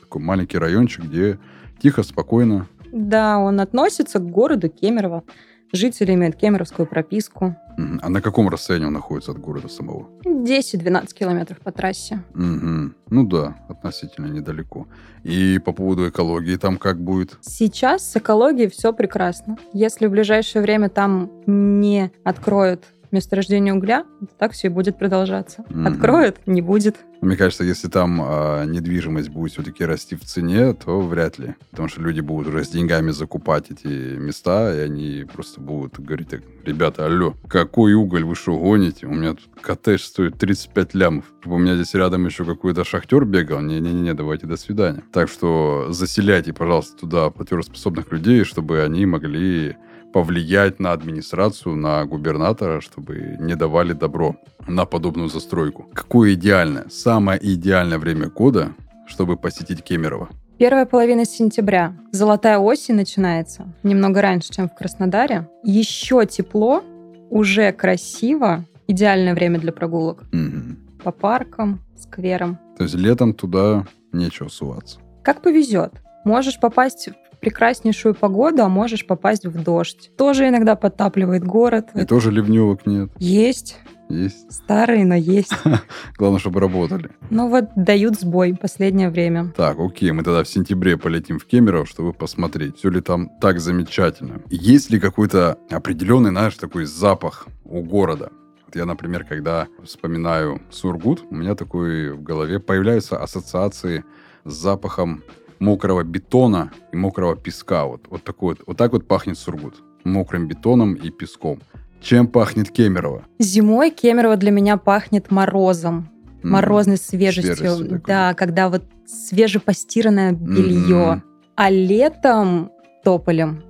такой 0.00 0.22
маленький 0.22 0.58
райончик, 0.58 1.04
где 1.04 1.38
тихо, 1.80 2.02
спокойно. 2.02 2.66
Да, 2.92 3.38
он 3.38 3.60
относится 3.60 4.18
к 4.18 4.30
городу 4.30 4.68
Кемерово. 4.68 5.24
Жители 5.72 6.12
имеют 6.12 6.36
кемеровскую 6.36 6.86
прописку. 6.86 7.56
А 8.02 8.08
на 8.10 8.20
каком 8.20 8.48
расстоянии 8.50 8.86
он 8.86 8.92
находится 8.92 9.30
от 9.32 9.38
города 9.38 9.68
самого? 9.68 10.08
10-12 10.24 11.14
километров 11.14 11.58
по 11.60 11.72
трассе. 11.72 12.22
Мгм. 12.34 12.94
Ну 13.08 13.26
да, 13.26 13.56
относительно 13.68 14.26
недалеко. 14.26 14.86
И 15.22 15.58
по 15.58 15.72
поводу 15.72 16.06
экологии 16.08 16.56
там 16.56 16.76
как 16.76 17.00
будет? 17.00 17.38
Сейчас 17.40 18.10
с 18.10 18.16
экологией 18.16 18.68
все 18.68 18.92
прекрасно. 18.92 19.56
Если 19.72 20.06
в 20.06 20.10
ближайшее 20.10 20.60
время 20.60 20.90
там 20.90 21.30
не 21.46 22.12
откроют 22.22 22.84
месторождение 23.12 23.74
угля, 23.74 24.04
так 24.38 24.52
все 24.52 24.68
и 24.68 24.70
будет 24.70 24.98
продолжаться. 24.98 25.64
Мгм. 25.68 25.86
Откроют, 25.86 26.38
не 26.46 26.62
будет. 26.62 26.96
Мне 27.20 27.36
кажется, 27.36 27.62
если 27.62 27.86
там 27.86 28.20
а, 28.20 28.64
недвижимость 28.64 29.28
будет 29.28 29.52
все-таки 29.52 29.84
расти 29.84 30.16
в 30.16 30.24
цене, 30.24 30.74
то 30.74 31.00
вряд 31.00 31.38
ли. 31.38 31.54
Потому 31.70 31.88
что 31.88 32.00
люди 32.00 32.20
будут 32.20 32.48
уже 32.48 32.64
с 32.64 32.68
деньгами 32.68 33.12
закупать 33.12 33.70
эти 33.70 34.16
места, 34.16 34.74
и 34.74 34.80
они 34.80 35.24
просто 35.32 35.60
будут 35.60 36.00
говорить 36.00 36.30
так, 36.30 36.42
ребята, 36.64 37.06
алло, 37.06 37.34
какой 37.48 37.94
уголь 37.94 38.24
вы 38.24 38.34
что 38.34 38.58
гоните? 38.58 39.06
У 39.06 39.14
меня 39.14 39.34
тут 39.34 39.48
коттедж 39.60 40.00
стоит 40.00 40.36
35 40.36 40.94
лямов. 40.94 41.24
У 41.44 41.58
меня 41.58 41.76
здесь 41.76 41.94
рядом 41.94 42.26
еще 42.26 42.44
какой-то 42.44 42.82
шахтер 42.82 43.24
бегал. 43.24 43.60
Не-не-не, 43.60 44.14
давайте 44.14 44.48
до 44.48 44.56
свидания. 44.56 45.04
Так 45.12 45.28
что 45.28 45.86
заселяйте, 45.90 46.52
пожалуйста, 46.52 46.98
туда 46.98 47.30
платежеспособных 47.30 48.10
людей, 48.10 48.42
чтобы 48.42 48.82
они 48.82 49.06
могли 49.06 49.76
повлиять 50.12 50.80
на 50.80 50.92
администрацию, 50.92 51.76
на 51.76 52.04
губернатора, 52.04 52.80
чтобы 52.80 53.36
не 53.40 53.56
давали 53.56 53.92
добро 53.92 54.36
на 54.66 54.84
подобную 54.84 55.28
застройку. 55.28 55.88
Какое 55.94 56.34
идеальное, 56.34 56.86
самое 56.90 57.38
идеальное 57.42 57.98
время 57.98 58.28
года, 58.28 58.72
чтобы 59.06 59.36
посетить 59.36 59.82
Кемерово? 59.82 60.28
Первая 60.58 60.86
половина 60.86 61.24
сентября. 61.24 61.92
Золотая 62.12 62.58
осень 62.58 62.94
начинается. 62.94 63.66
Немного 63.82 64.22
раньше, 64.22 64.52
чем 64.52 64.68
в 64.68 64.74
Краснодаре. 64.74 65.48
Еще 65.64 66.24
тепло, 66.26 66.84
уже 67.30 67.72
красиво. 67.72 68.64
Идеальное 68.86 69.34
время 69.34 69.58
для 69.58 69.72
прогулок. 69.72 70.24
Мгм. 70.32 70.78
По 71.02 71.10
паркам, 71.10 71.80
скверам. 71.98 72.58
То 72.76 72.84
есть 72.84 72.94
летом 72.94 73.32
туда 73.34 73.86
нечего 74.12 74.48
суваться. 74.48 74.98
Как 75.24 75.42
повезет. 75.42 75.94
Можешь 76.24 76.60
попасть 76.60 77.08
в 77.08 77.21
прекраснейшую 77.42 78.14
погоду, 78.14 78.62
а 78.62 78.68
можешь 78.68 79.04
попасть 79.04 79.44
в 79.44 79.62
дождь. 79.62 80.12
Тоже 80.16 80.48
иногда 80.48 80.76
подтапливает 80.76 81.44
город. 81.44 81.88
И 81.94 82.04
тоже 82.04 82.30
ливневок 82.30 82.86
нет. 82.86 83.10
Есть. 83.18 83.78
Есть. 84.08 84.52
Старые, 84.52 85.04
но 85.04 85.16
есть. 85.16 85.52
Главное, 86.18 86.38
чтобы 86.38 86.60
работали. 86.60 87.10
Ну 87.30 87.48
вот 87.48 87.64
дают 87.74 88.20
сбой 88.20 88.54
последнее 88.54 89.10
время. 89.10 89.52
Так, 89.56 89.78
окей, 89.80 90.12
мы 90.12 90.22
тогда 90.22 90.44
в 90.44 90.48
сентябре 90.48 90.96
полетим 90.96 91.38
в 91.38 91.44
Кемерово, 91.44 91.84
чтобы 91.84 92.12
посмотреть, 92.12 92.76
все 92.76 92.90
ли 92.90 93.00
там 93.00 93.28
так 93.40 93.58
замечательно. 93.58 94.40
Есть 94.48 94.90
ли 94.90 95.00
какой-то 95.00 95.58
определенный, 95.68 96.30
знаешь, 96.30 96.54
такой 96.54 96.84
запах 96.84 97.48
у 97.64 97.82
города? 97.82 98.30
Вот 98.66 98.76
я, 98.76 98.84
например, 98.84 99.24
когда 99.24 99.66
вспоминаю 99.82 100.60
Сургут, 100.70 101.24
у 101.28 101.34
меня 101.34 101.56
такой 101.56 102.12
в 102.12 102.22
голове 102.22 102.60
появляются 102.60 103.16
ассоциации 103.16 104.04
с 104.44 104.52
запахом 104.52 105.22
мокрого 105.62 106.02
бетона 106.02 106.72
и 106.92 106.96
мокрого 106.96 107.36
песка. 107.36 107.84
Вот, 107.86 108.06
вот 108.10 108.24
такой 108.24 108.54
вот, 108.56 108.66
вот 108.66 108.76
так 108.76 108.92
вот 108.92 109.06
пахнет 109.06 109.38
Сургут. 109.38 109.76
Мокрым 110.04 110.48
бетоном 110.48 110.94
и 110.94 111.10
песком. 111.10 111.60
Чем 112.00 112.26
пахнет 112.26 112.70
Кемерово? 112.70 113.22
Зимой 113.38 113.90
Кемерово 113.90 114.36
для 114.36 114.50
меня 114.50 114.76
пахнет 114.76 115.30
морозом. 115.30 116.08
М, 116.42 116.50
Морозной 116.50 116.96
свежестью. 116.96 117.54
свежестью 117.54 118.02
да, 118.04 118.34
когда 118.34 118.68
вот 118.68 118.82
свежепостиранное 119.06 120.32
белье. 120.32 121.12
Мгм. 121.12 121.22
А 121.54 121.70
летом 121.70 122.72
тополем. 123.04 123.62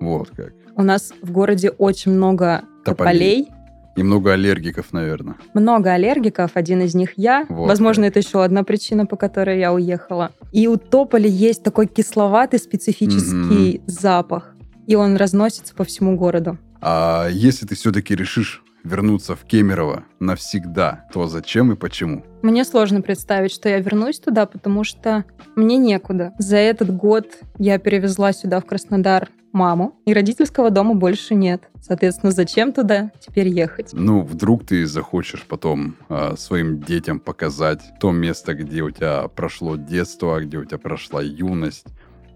Вот 0.00 0.30
как. 0.30 0.54
У 0.76 0.82
нас 0.82 1.12
в 1.20 1.30
городе 1.30 1.68
очень 1.70 2.12
много 2.12 2.62
тополей. 2.86 3.48
И 3.96 4.02
много 4.02 4.32
аллергиков, 4.32 4.92
наверное. 4.92 5.36
Много 5.54 5.92
аллергиков, 5.92 6.52
один 6.54 6.82
из 6.82 6.94
них 6.94 7.12
я. 7.16 7.46
Вот 7.48 7.68
Возможно, 7.68 8.04
это 8.04 8.18
еще 8.18 8.42
одна 8.42 8.64
причина, 8.64 9.06
по 9.06 9.16
которой 9.16 9.58
я 9.58 9.72
уехала. 9.72 10.32
И 10.52 10.66
у 10.66 10.76
тополя 10.76 11.28
есть 11.28 11.62
такой 11.62 11.86
кисловатый 11.86 12.58
специфический 12.58 13.82
запах. 13.86 14.54
И 14.86 14.96
он 14.96 15.16
разносится 15.16 15.74
по 15.74 15.84
всему 15.84 16.16
городу. 16.16 16.58
А 16.80 17.28
если 17.30 17.66
ты 17.66 17.74
все-таки 17.74 18.14
решишь 18.14 18.62
вернуться 18.84 19.34
в 19.34 19.44
Кемерово 19.44 20.04
навсегда, 20.20 21.06
то 21.12 21.26
зачем 21.26 21.72
и 21.72 21.76
почему? 21.76 22.24
Мне 22.42 22.64
сложно 22.64 23.00
представить, 23.00 23.52
что 23.52 23.68
я 23.68 23.80
вернусь 23.80 24.20
туда, 24.20 24.46
потому 24.46 24.84
что 24.84 25.24
мне 25.56 25.76
некуда. 25.78 26.32
За 26.38 26.56
этот 26.56 26.94
год 26.94 27.26
я 27.58 27.78
перевезла 27.78 28.32
сюда, 28.32 28.60
в 28.60 28.66
Краснодар, 28.66 29.30
маму, 29.52 29.96
и 30.04 30.12
родительского 30.12 30.70
дома 30.70 30.94
больше 30.94 31.34
нет. 31.34 31.62
Соответственно, 31.80 32.32
зачем 32.32 32.72
туда 32.72 33.12
теперь 33.20 33.48
ехать? 33.48 33.90
Ну, 33.92 34.22
вдруг 34.22 34.66
ты 34.66 34.84
захочешь 34.86 35.44
потом 35.48 35.96
а, 36.08 36.36
своим 36.36 36.80
детям 36.80 37.20
показать 37.20 37.80
то 38.00 38.10
место, 38.10 38.54
где 38.54 38.82
у 38.82 38.90
тебя 38.90 39.28
прошло 39.28 39.76
детство, 39.76 40.40
где 40.40 40.58
у 40.58 40.64
тебя 40.64 40.78
прошла 40.78 41.22
юность, 41.22 41.86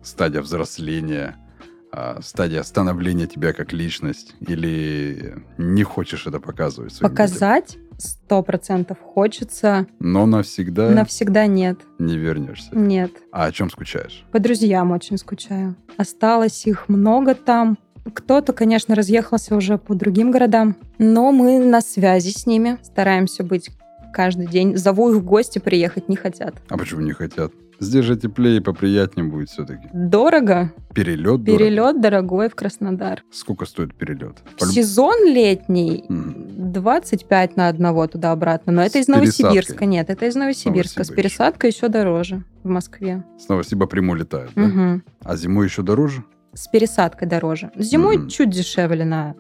стадия 0.03 0.41
взросления, 0.41 1.37
стадия 2.21 2.63
становления 2.63 3.27
тебя 3.27 3.53
как 3.53 3.73
личность, 3.73 4.35
или 4.41 5.43
не 5.57 5.83
хочешь 5.83 6.27
это 6.27 6.41
показывать? 6.41 6.99
Показать 7.01 7.79
сто 7.99 8.43
процентов 8.43 8.99
хочется, 9.01 9.87
Но 9.99 10.25
навсегда 10.27 10.91
навсегда 10.91 11.47
нет. 11.47 11.79
не 11.99 12.17
вернешься. 12.17 12.71
Нет. 12.73 13.11
А 13.33 13.47
о 13.47 13.53
чем 13.53 13.71
скучаешь? 13.71 14.25
По 14.31 14.39
друзьям 14.39 14.93
очень 14.93 15.19
скучаю. 15.19 15.75
Осталось 15.97 16.67
их 16.67 16.89
много 16.89 17.35
там. 17.35 17.77
Кто-то, 18.15 18.53
конечно, 18.53 18.95
разъехался 18.95 19.55
уже 19.57 19.77
по 19.77 19.95
другим 19.95 20.31
городам, 20.31 20.77
но 20.99 21.33
мы 21.33 21.59
на 21.59 21.81
связи 21.81 22.31
с 22.31 22.47
ними, 22.47 22.79
стараемся 22.83 23.43
быть 23.45 23.71
каждый 24.15 24.47
день. 24.47 24.77
Зову 24.77 25.11
их 25.11 25.17
в 25.17 25.25
гости, 25.25 25.59
приехать 25.59 26.09
не 26.09 26.17
хотят. 26.17 26.55
А 26.69 26.79
почему 26.79 27.01
не 27.03 27.13
хотят? 27.13 27.53
Здесь 27.81 28.05
же 28.05 28.17
теплее 28.17 28.57
и 28.57 28.61
поприятнее 28.61 29.25
будет 29.27 29.51
все-таки. 29.51 29.89
Дорого. 29.93 30.73
Перелет, 30.95 31.45
дорого? 31.45 31.45
Перелет 31.45 32.01
дорогой 32.01 32.49
в 32.49 32.55
Краснодар. 32.57 33.23
Сколько 33.31 33.67
стоит 33.67 33.95
перелет? 33.95 34.39
Сезон 34.59 35.25
летний 35.27 36.05
Мгм. 36.09 36.73
25 36.73 37.57
на 37.57 37.69
одного 37.69 38.07
туда-обратно. 38.09 38.73
Но 38.73 38.83
это 38.83 38.99
С 38.99 39.03
из 39.03 39.09
Новосибирска. 39.09 39.53
пересадкой? 39.55 39.87
Нет, 39.87 40.11
это 40.11 40.27
из 40.27 40.35
Новосибирска. 40.35 41.05
С 41.05 41.09
Новосибирск. 41.09 41.15
пересадкой 41.17 41.71
еще 41.71 41.89
дороже 41.89 42.43
в 42.65 42.69
Москве. 42.69 43.25
С 43.39 43.49
Новосиба 43.49 43.87
летают, 44.17 44.51
да? 44.57 44.63
Мгм. 44.63 45.05
А 45.25 45.37
зимой 45.37 45.67
еще 45.67 45.83
дороже? 45.83 46.25
С 46.55 46.67
пересадкой 46.67 47.29
дороже. 47.29 47.71
Зимой 47.77 48.19
Мгм. 48.19 48.29
чуть 48.29 48.51
дешевле 48.51 49.05
на 49.05 49.35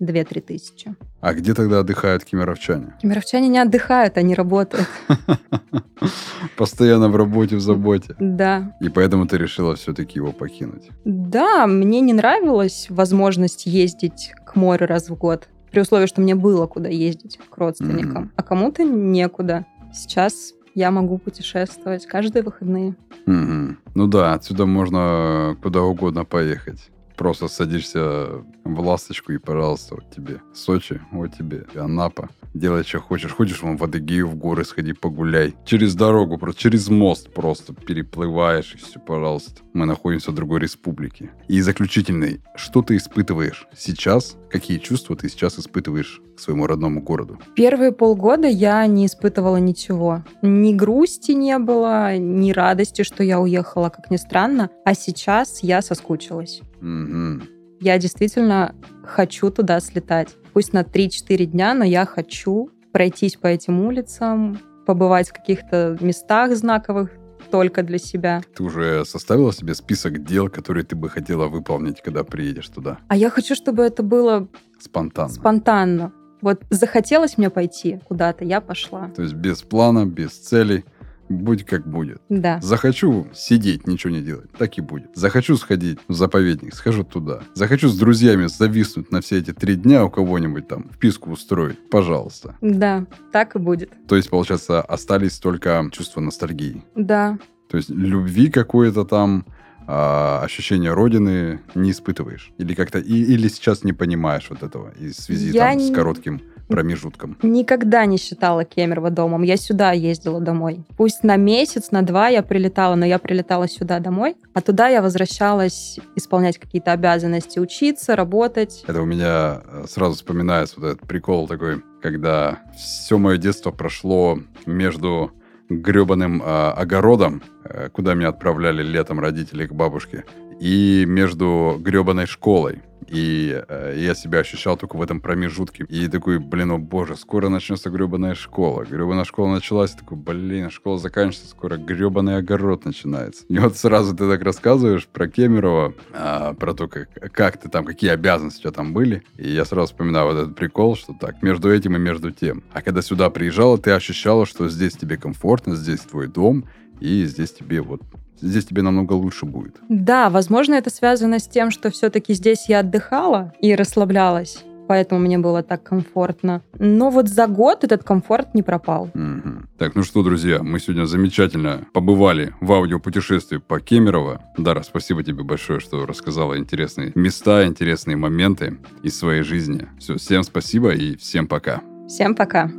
2-3 0.00 0.40
тысячи. 0.40 0.94
А 1.20 1.34
где 1.34 1.54
тогда 1.54 1.80
отдыхают 1.80 2.24
кемеровчане? 2.24 2.94
Кемеровчане 3.00 3.48
не 3.48 3.58
отдыхают, 3.58 4.16
они 4.18 4.34
работают. 4.34 4.88
Постоянно 6.56 7.08
в 7.08 7.16
работе, 7.16 7.56
в 7.56 7.60
заботе. 7.60 8.14
Да. 8.18 8.76
И 8.80 8.88
поэтому 8.88 9.26
ты 9.26 9.38
решила 9.38 9.74
все-таки 9.74 10.18
его 10.18 10.32
покинуть. 10.32 10.90
Да, 11.04 11.66
мне 11.66 12.00
не 12.00 12.12
нравилась 12.12 12.86
возможность 12.90 13.66
ездить 13.66 14.32
к 14.44 14.56
морю 14.56 14.86
раз 14.86 15.08
в 15.08 15.14
год. 15.16 15.48
При 15.70 15.80
условии, 15.80 16.06
что 16.06 16.20
мне 16.20 16.34
было 16.34 16.66
куда 16.66 16.88
ездить 16.88 17.38
к 17.50 17.56
родственникам. 17.58 18.32
А 18.36 18.42
кому-то 18.42 18.84
некуда. 18.84 19.66
Сейчас 19.92 20.52
я 20.74 20.90
могу 20.90 21.18
путешествовать 21.18 22.06
каждые 22.06 22.42
выходные. 22.42 22.94
Ну 23.26 24.06
да, 24.06 24.34
отсюда 24.34 24.66
можно 24.66 25.56
куда 25.62 25.82
угодно 25.82 26.24
поехать. 26.24 26.90
Просто 27.16 27.48
садишься 27.48 28.44
в 28.64 28.80
ласточку 28.80 29.32
и, 29.32 29.38
пожалуйста, 29.38 29.96
вот 29.96 30.04
тебе 30.14 30.40
Сочи, 30.54 31.00
вот 31.12 31.36
тебе 31.36 31.66
Анапа. 31.74 32.28
Делай, 32.54 32.84
что 32.84 33.00
хочешь. 33.00 33.32
Хочешь, 33.32 33.62
вон 33.62 33.76
в 33.76 33.84
Адыгею, 33.84 34.28
в 34.28 34.34
горы 34.34 34.64
сходи, 34.64 34.94
погуляй. 34.94 35.54
Через 35.66 35.94
дорогу, 35.94 36.38
просто 36.38 36.60
через 36.60 36.88
мост 36.88 37.32
просто 37.34 37.74
переплываешь, 37.74 38.74
и 38.74 38.78
все, 38.78 38.98
пожалуйста. 38.98 39.60
Мы 39.74 39.84
находимся 39.84 40.30
в 40.30 40.34
другой 40.34 40.60
республике. 40.60 41.30
И 41.48 41.60
заключительный, 41.60 42.40
что 42.54 42.80
ты 42.80 42.96
испытываешь 42.96 43.66
сейчас? 43.76 44.36
Какие 44.50 44.78
чувства 44.78 45.16
ты 45.16 45.28
сейчас 45.28 45.58
испытываешь 45.58 46.22
к 46.34 46.40
своему 46.40 46.66
родному 46.66 47.02
городу? 47.02 47.38
Первые 47.54 47.92
полгода 47.92 48.48
я 48.48 48.86
не 48.86 49.04
испытывала 49.04 49.58
ничего. 49.58 50.24
Ни 50.40 50.72
грусти 50.72 51.32
не 51.32 51.58
было, 51.58 52.16
ни 52.16 52.52
радости, 52.52 53.02
что 53.02 53.22
я 53.22 53.38
уехала, 53.38 53.90
как 53.90 54.10
ни 54.10 54.16
странно. 54.16 54.70
А 54.84 54.94
сейчас 54.94 55.62
я 55.62 55.82
соскучилась. 55.82 56.62
Мгм. 56.80 57.42
Я 57.80 57.98
действительно 57.98 58.74
хочу 59.04 59.50
туда 59.50 59.80
слетать. 59.80 60.34
Пусть 60.52 60.72
на 60.72 60.82
3-4 60.82 61.44
дня, 61.46 61.74
но 61.74 61.84
я 61.84 62.06
хочу 62.06 62.70
пройтись 62.92 63.36
по 63.36 63.46
этим 63.46 63.84
улицам, 63.84 64.58
побывать 64.86 65.28
в 65.28 65.32
каких-то 65.34 65.98
местах 66.00 66.56
знаковых 66.56 67.10
только 67.50 67.82
для 67.82 67.98
себя. 67.98 68.42
Ты 68.56 68.62
уже 68.62 69.04
составила 69.04 69.52
себе 69.52 69.74
список 69.74 70.24
дел, 70.24 70.48
которые 70.48 70.84
ты 70.84 70.96
бы 70.96 71.10
хотела 71.10 71.48
выполнить, 71.48 72.00
когда 72.02 72.24
приедешь 72.24 72.68
туда? 72.68 72.98
А 73.08 73.16
я 73.16 73.28
хочу, 73.30 73.54
чтобы 73.54 73.82
это 73.82 74.02
было 74.02 74.48
Спонтанно. 74.80 75.28
спонтанно. 75.28 76.12
Вот 76.40 76.62
захотелось 76.70 77.38
мне 77.38 77.50
пойти 77.50 78.00
куда-то, 78.08 78.44
я 78.44 78.60
пошла. 78.60 79.10
То 79.14 79.22
есть 79.22 79.34
без 79.34 79.62
плана, 79.62 80.06
без 80.06 80.30
целей. 80.32 80.84
Будь 81.28 81.64
как 81.64 81.86
будет. 81.86 82.20
Да. 82.28 82.60
Захочу 82.60 83.26
сидеть, 83.34 83.86
ничего 83.86 84.12
не 84.12 84.22
делать, 84.22 84.50
так 84.52 84.78
и 84.78 84.80
будет. 84.80 85.08
Захочу 85.14 85.56
сходить 85.56 85.98
в 86.08 86.12
заповедник, 86.14 86.74
схожу 86.74 87.02
туда. 87.04 87.40
Захочу 87.54 87.88
с 87.88 87.98
друзьями 87.98 88.46
зависнуть 88.46 89.10
на 89.10 89.20
все 89.20 89.38
эти 89.38 89.52
три 89.52 89.74
дня 89.76 90.04
у 90.04 90.10
кого-нибудь 90.10 90.68
там, 90.68 90.90
вписку 90.92 91.30
устроить, 91.30 91.90
пожалуйста. 91.90 92.56
Да, 92.60 93.06
так 93.32 93.56
и 93.56 93.58
будет. 93.58 93.90
То 94.06 94.16
есть, 94.16 94.30
получается, 94.30 94.80
остались 94.82 95.38
только 95.38 95.88
чувства 95.92 96.20
ностальгии. 96.20 96.84
Да. 96.94 97.38
То 97.68 97.76
есть 97.76 97.90
любви 97.90 98.48
какое-то 98.50 99.04
там, 99.04 99.44
а, 99.88 100.42
ощущение 100.44 100.92
родины 100.92 101.60
не 101.74 101.90
испытываешь? 101.92 102.52
Или 102.58 102.74
как-то, 102.74 102.98
и- 102.98 103.22
или 103.34 103.48
сейчас 103.48 103.84
не 103.84 103.92
понимаешь 103.92 104.46
вот 104.50 104.62
этого 104.62 104.92
и 104.98 105.08
в 105.08 105.14
связи 105.14 105.50
Я 105.52 105.70
там, 105.72 105.80
с 105.80 105.88
не- 105.88 105.94
коротким 105.94 106.40
промежутком? 106.68 107.36
Никогда 107.42 108.06
не 108.06 108.16
считала 108.18 108.64
Кемерово 108.64 109.10
домом. 109.10 109.42
Я 109.42 109.56
сюда 109.56 109.92
ездила 109.92 110.40
домой. 110.40 110.84
Пусть 110.96 111.24
на 111.24 111.36
месяц, 111.36 111.90
на 111.90 112.02
два 112.02 112.28
я 112.28 112.42
прилетала, 112.42 112.94
но 112.94 113.06
я 113.06 113.18
прилетала 113.18 113.68
сюда 113.68 113.98
домой, 114.00 114.36
а 114.54 114.60
туда 114.60 114.88
я 114.88 115.02
возвращалась 115.02 115.98
исполнять 116.14 116.58
какие-то 116.58 116.92
обязанности, 116.92 117.58
учиться, 117.58 118.16
работать. 118.16 118.84
Это 118.86 119.02
у 119.02 119.06
меня 119.06 119.62
э, 119.64 119.84
сразу 119.88 120.16
вспоминается 120.16 120.80
вот 120.80 120.86
этот 120.86 121.08
прикол 121.08 121.46
такой, 121.46 121.82
когда 122.02 122.60
все 122.76 123.18
мое 123.18 123.36
детство 123.36 123.70
прошло 123.70 124.38
между 124.66 125.32
гребаным 125.68 126.42
огородом, 126.44 127.42
э, 127.64 127.88
куда 127.90 128.14
меня 128.14 128.28
отправляли 128.28 128.82
летом 128.82 129.20
родители 129.20 129.66
к 129.66 129.72
бабушке, 129.72 130.24
и 130.60 131.04
между 131.06 131.76
гребаной 131.80 132.26
школой. 132.26 132.82
И 133.08 133.62
э, 133.68 133.94
я 133.96 134.14
себя 134.14 134.40
ощущал 134.40 134.76
только 134.76 134.96
в 134.96 135.02
этом 135.02 135.20
промежутке. 135.20 135.84
И 135.88 136.08
такой, 136.08 136.38
блин, 136.38 136.72
о 136.72 136.78
боже, 136.78 137.16
скоро 137.16 137.48
начнется 137.48 137.90
гребаная 137.90 138.34
школа. 138.34 138.84
Гребаная 138.84 139.24
школа 139.24 139.52
началась, 139.52 139.92
такой, 139.92 140.16
блин, 140.16 140.70
школа 140.70 140.98
заканчивается, 140.98 141.50
скоро 141.50 141.76
гребаный 141.76 142.36
огород 142.36 142.84
начинается. 142.84 143.44
И 143.48 143.58
вот 143.58 143.76
сразу 143.76 144.16
ты 144.16 144.28
так 144.28 144.42
рассказываешь 144.42 145.06
про 145.06 145.28
Кемерово, 145.28 145.94
а, 146.12 146.54
про 146.54 146.74
то, 146.74 146.88
как, 146.88 147.08
как 147.32 147.58
ты 147.58 147.68
там, 147.68 147.84
какие 147.84 148.10
обязанности 148.10 148.60
у 148.60 148.62
тебя 148.62 148.72
там 148.72 148.92
были. 148.92 149.22
И 149.36 149.48
я 149.48 149.64
сразу 149.64 149.92
вспоминаю 149.92 150.26
вот 150.26 150.38
этот 150.38 150.56
прикол, 150.56 150.96
что 150.96 151.14
так, 151.18 151.42
между 151.42 151.72
этим 151.72 151.96
и 151.96 151.98
между 151.98 152.30
тем. 152.30 152.62
А 152.72 152.82
когда 152.82 153.02
сюда 153.02 153.30
приезжала, 153.30 153.78
ты 153.78 153.92
ощущала, 153.92 154.46
что 154.46 154.68
здесь 154.68 154.94
тебе 154.94 155.16
комфортно, 155.16 155.76
здесь 155.76 156.00
твой 156.00 156.26
дом, 156.26 156.64
и 157.00 157.24
здесь 157.24 157.52
тебе 157.52 157.80
вот 157.80 158.02
здесь 158.40 158.66
тебе 158.66 158.82
намного 158.82 159.14
лучше 159.14 159.46
будет. 159.46 159.76
Да, 159.88 160.30
возможно, 160.30 160.74
это 160.74 160.90
связано 160.90 161.38
с 161.38 161.48
тем, 161.48 161.70
что 161.70 161.90
все-таки 161.90 162.34
здесь 162.34 162.68
я 162.68 162.80
отдыхала 162.80 163.52
и 163.60 163.74
расслаблялась. 163.74 164.64
Поэтому 164.88 165.20
мне 165.20 165.36
было 165.36 165.64
так 165.64 165.82
комфортно. 165.82 166.62
Но 166.78 167.10
вот 167.10 167.28
за 167.28 167.48
год 167.48 167.82
этот 167.82 168.04
комфорт 168.04 168.54
не 168.54 168.62
пропал. 168.62 169.10
Мгм. 169.14 169.68
Так, 169.78 169.96
ну 169.96 170.04
что, 170.04 170.22
друзья, 170.22 170.62
мы 170.62 170.78
сегодня 170.78 171.06
замечательно 171.06 171.86
побывали 171.92 172.54
в 172.60 172.72
аудиопутешествии 172.72 173.58
по 173.58 173.80
Кемерово. 173.80 174.42
Дара, 174.56 174.82
спасибо 174.82 175.24
тебе 175.24 175.42
большое, 175.42 175.80
что 175.80 176.06
рассказала 176.06 176.56
интересные 176.56 177.10
места, 177.16 177.66
интересные 177.66 178.16
моменты 178.16 178.78
из 179.02 179.18
своей 179.18 179.42
жизни. 179.42 179.88
Все, 179.98 180.18
всем 180.18 180.44
спасибо 180.44 180.94
и 180.94 181.16
всем 181.16 181.48
пока. 181.48 181.80
Всем 182.06 182.36
пока. 182.36 182.70